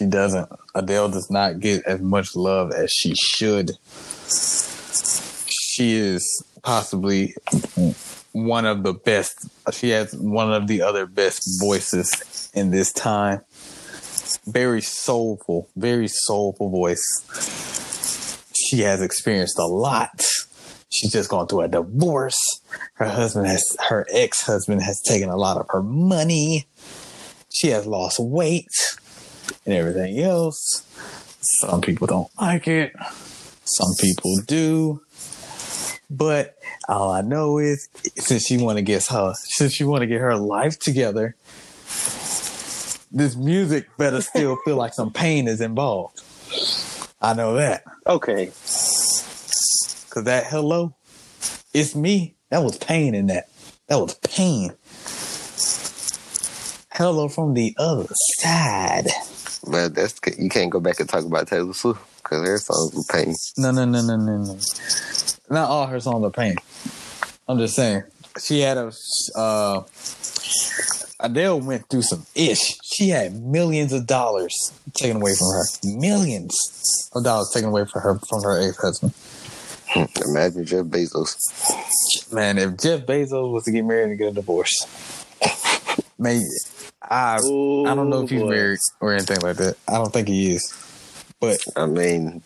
[0.00, 0.48] She doesn't.
[0.74, 3.72] Adele does not get as much love as she should.
[5.50, 7.34] She is possibly
[8.32, 9.46] one of the best.
[9.74, 13.42] She has one of the other best voices in this time.
[14.46, 17.04] Very soulful, very soulful voice.
[18.54, 20.24] She has experienced a lot.
[20.88, 22.62] She's just gone through a divorce.
[22.94, 26.64] Her husband has, her ex husband has taken a lot of her money.
[27.52, 28.64] She has lost weight
[29.70, 30.84] and everything else.
[31.40, 32.92] Some people don't like it.
[33.64, 35.02] Some people do.
[36.10, 36.56] But
[36.88, 40.20] all I know is since she want to get her since she want to get
[40.20, 41.36] her life together,
[43.12, 46.20] this music better still feel like some pain is involved.
[47.22, 47.84] I know that.
[48.06, 48.46] Okay,
[50.10, 50.96] Cause that hello,
[51.72, 52.34] it's me.
[52.48, 53.48] That was pain in that.
[53.86, 54.72] That was pain.
[56.92, 58.08] Hello from the other
[58.38, 59.06] side.
[59.66, 63.02] But that's you can't go back and talk about Taylor Swift because her songs were
[63.12, 63.34] pain.
[63.56, 64.58] No, no, no, no, no, no.
[65.50, 66.56] Not all her songs are pain.
[67.48, 68.04] I'm just saying.
[68.40, 68.92] She had a
[69.36, 69.82] uh
[71.22, 72.78] Adele went through some ish.
[72.82, 75.64] She had millions of dollars taken away from her.
[75.98, 79.12] Millions of dollars taken away from her from her ex husband.
[80.24, 81.34] Imagine Jeff Bezos.
[82.32, 84.86] Man, if Jeff Bezos was to get married and get a divorce,
[86.18, 86.44] maybe
[87.02, 87.38] I I
[87.94, 88.50] don't know if he's boy.
[88.50, 89.76] married or anything like that.
[89.88, 90.72] I don't think he is.
[91.40, 92.42] But I mean,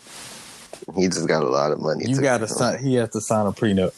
[0.96, 2.04] he just got a lot of money.
[2.08, 2.78] you to- got to sign.
[2.84, 3.92] He has to sign a prenup.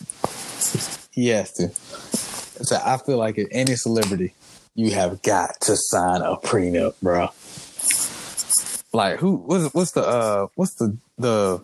[1.13, 1.69] He has to.
[2.65, 4.33] So I feel like if any celebrity,
[4.75, 7.29] you have got to sign a prenup, bro.
[8.93, 9.37] Like who?
[9.37, 10.47] What's what's the uh?
[10.55, 11.61] What's the the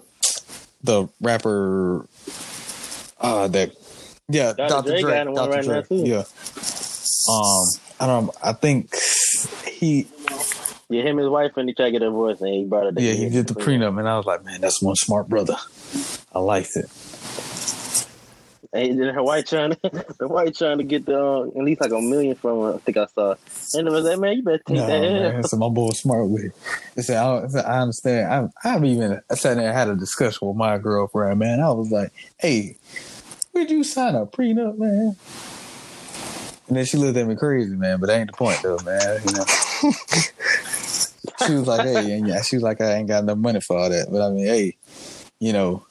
[0.83, 2.07] the rapper?
[3.19, 3.73] Uh, that
[4.29, 4.69] yeah, Dr.
[4.69, 4.91] Dr.
[4.91, 5.35] Dre Dre.
[5.35, 5.51] Dr.
[5.51, 5.99] right Dre.
[5.99, 6.25] Yeah.
[7.31, 7.67] Um,
[8.03, 8.31] I don't.
[8.43, 8.93] I think
[9.69, 10.09] he
[10.91, 12.89] Yeah, him and his wife and he tried to get a divorce and he brought
[12.89, 13.01] it.
[13.01, 15.57] yeah he did the prenup, and I was like, man, that's one smart brother.
[16.35, 16.87] I liked it.
[18.73, 21.81] Hey, then her white trying to the white trying to get the uh, at least
[21.81, 22.75] like a million from her.
[22.75, 23.35] I think I saw.
[23.75, 25.33] And it was like, man, you better take No, that.
[25.35, 25.45] man.
[25.45, 26.53] So my boy was smart with it.
[26.97, 28.53] They said, I, I said, I understand.
[28.65, 31.61] I, I've even sat there and had a discussion with my girlfriend, man.
[31.61, 32.77] I was like, hey,
[33.53, 35.17] where'd you sign a prenup, man?
[36.73, 38.01] And then she looked at me crazy, man.
[38.01, 39.21] But that ain't the point, though, man.
[39.27, 39.45] You know.
[41.47, 43.77] she was like, hey, and yeah, she was like, I ain't got enough money for
[43.77, 44.09] all that.
[44.11, 44.79] But I mean, hey,
[45.39, 45.85] you know,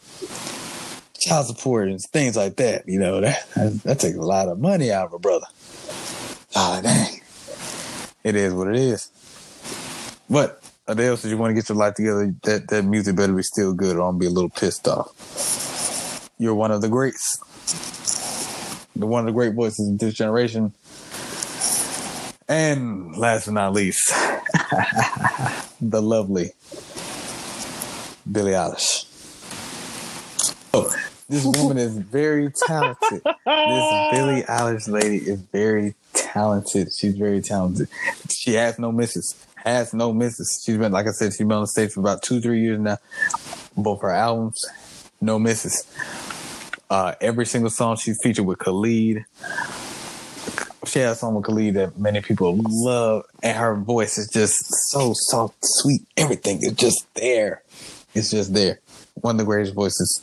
[1.20, 3.48] child support and things like that, you know, that
[3.84, 5.46] that, takes a lot of money out of a brother.
[6.56, 7.22] Oh, dang.
[8.24, 9.12] It is what it is.
[10.32, 13.44] But Adele says you want to get your life together, that, that music better be
[13.44, 16.32] still good or I'm gonna be a little pissed off.
[16.40, 17.38] You're one of the greats.
[19.04, 20.74] One of the great voices of this generation.
[22.48, 24.10] And last but not least,
[25.82, 26.52] the lovely
[28.30, 29.06] Billie Eilish.
[30.74, 30.94] Oh,
[31.30, 33.22] this woman is very talented.
[33.24, 36.90] This Billie Eilish lady is very talented.
[36.94, 37.88] She's very talented.
[38.30, 39.36] She has no misses.
[39.56, 40.62] Has no misses.
[40.66, 42.80] She's been, like I said, she's been on the stage for about two, three years
[42.80, 42.98] now.
[43.78, 44.60] Both her albums,
[45.22, 45.86] no misses.
[46.92, 49.24] Uh, every single song she's featured with Khalid.
[50.86, 54.62] She has a song with Khalid that many people love, and her voice is just
[54.90, 56.02] so soft, sweet.
[56.18, 57.64] Everything is just there.
[58.14, 58.82] It's just there.
[59.14, 60.22] One of the greatest voices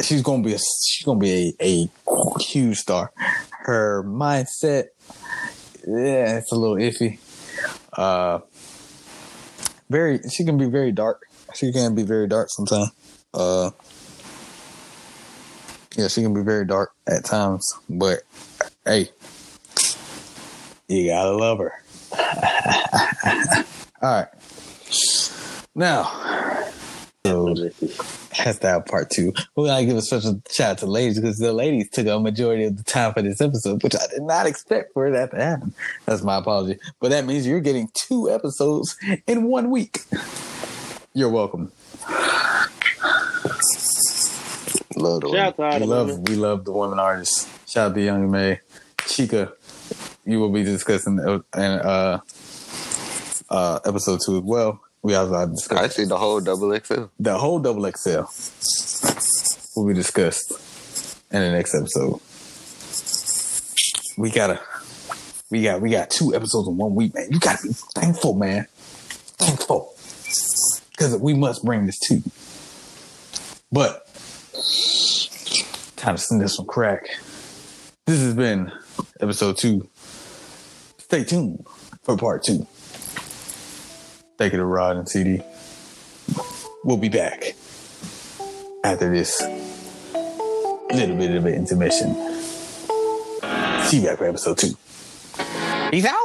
[0.00, 3.12] she's gonna be a she's gonna be a, a huge star.
[3.50, 4.86] Her mindset,
[5.86, 7.18] yeah, it's a little iffy.
[7.92, 8.40] Uh,
[9.90, 11.26] very, she can be very dark.
[11.54, 12.90] She can be very dark sometimes.
[13.34, 13.70] Uh,
[15.96, 18.20] yeah, she can be very dark at times, but
[18.84, 19.08] hey,
[20.88, 21.72] you gotta love her.
[24.02, 24.28] All right,
[25.74, 26.64] now.
[27.26, 29.32] So, that's that part two.
[29.56, 32.64] We gotta give a special shout out to ladies because the ladies took a majority
[32.64, 35.72] of the time for this episode, which I did not expect for that to happen.
[36.04, 36.78] That's my apology.
[37.00, 40.00] But that means you're getting two episodes in one week.
[41.14, 41.72] You're welcome.
[45.04, 46.24] Love the Shout out We love women.
[46.24, 47.48] we love the women artists.
[47.70, 48.60] Shout out to Young M.A.
[48.98, 49.52] Chika,
[50.24, 52.20] you will be discussing in uh
[53.50, 54.80] uh episode two as well.
[55.02, 57.04] We also have discussed I see the whole double XL.
[57.20, 58.22] the whole double XL
[59.76, 60.52] will be discussed
[61.30, 62.20] in the next episode.
[64.16, 64.60] We gotta,
[65.50, 67.26] we got, we got two episodes in one week, man.
[67.30, 68.66] You gotta be thankful, man.
[69.36, 69.92] Thankful,
[70.92, 72.22] because we must bring this to you.
[73.72, 74.03] But
[75.96, 77.06] time to send this some crack.
[78.06, 78.70] This has been
[79.20, 79.88] episode two.
[80.98, 81.66] Stay tuned
[82.02, 82.66] for part two.
[84.36, 85.42] Thank you to Rod and CD.
[86.84, 87.54] We'll be back
[88.84, 89.40] after this
[90.92, 92.14] little bit of an intermission.
[93.84, 94.74] See you back for episode two.
[95.90, 96.23] Peace out.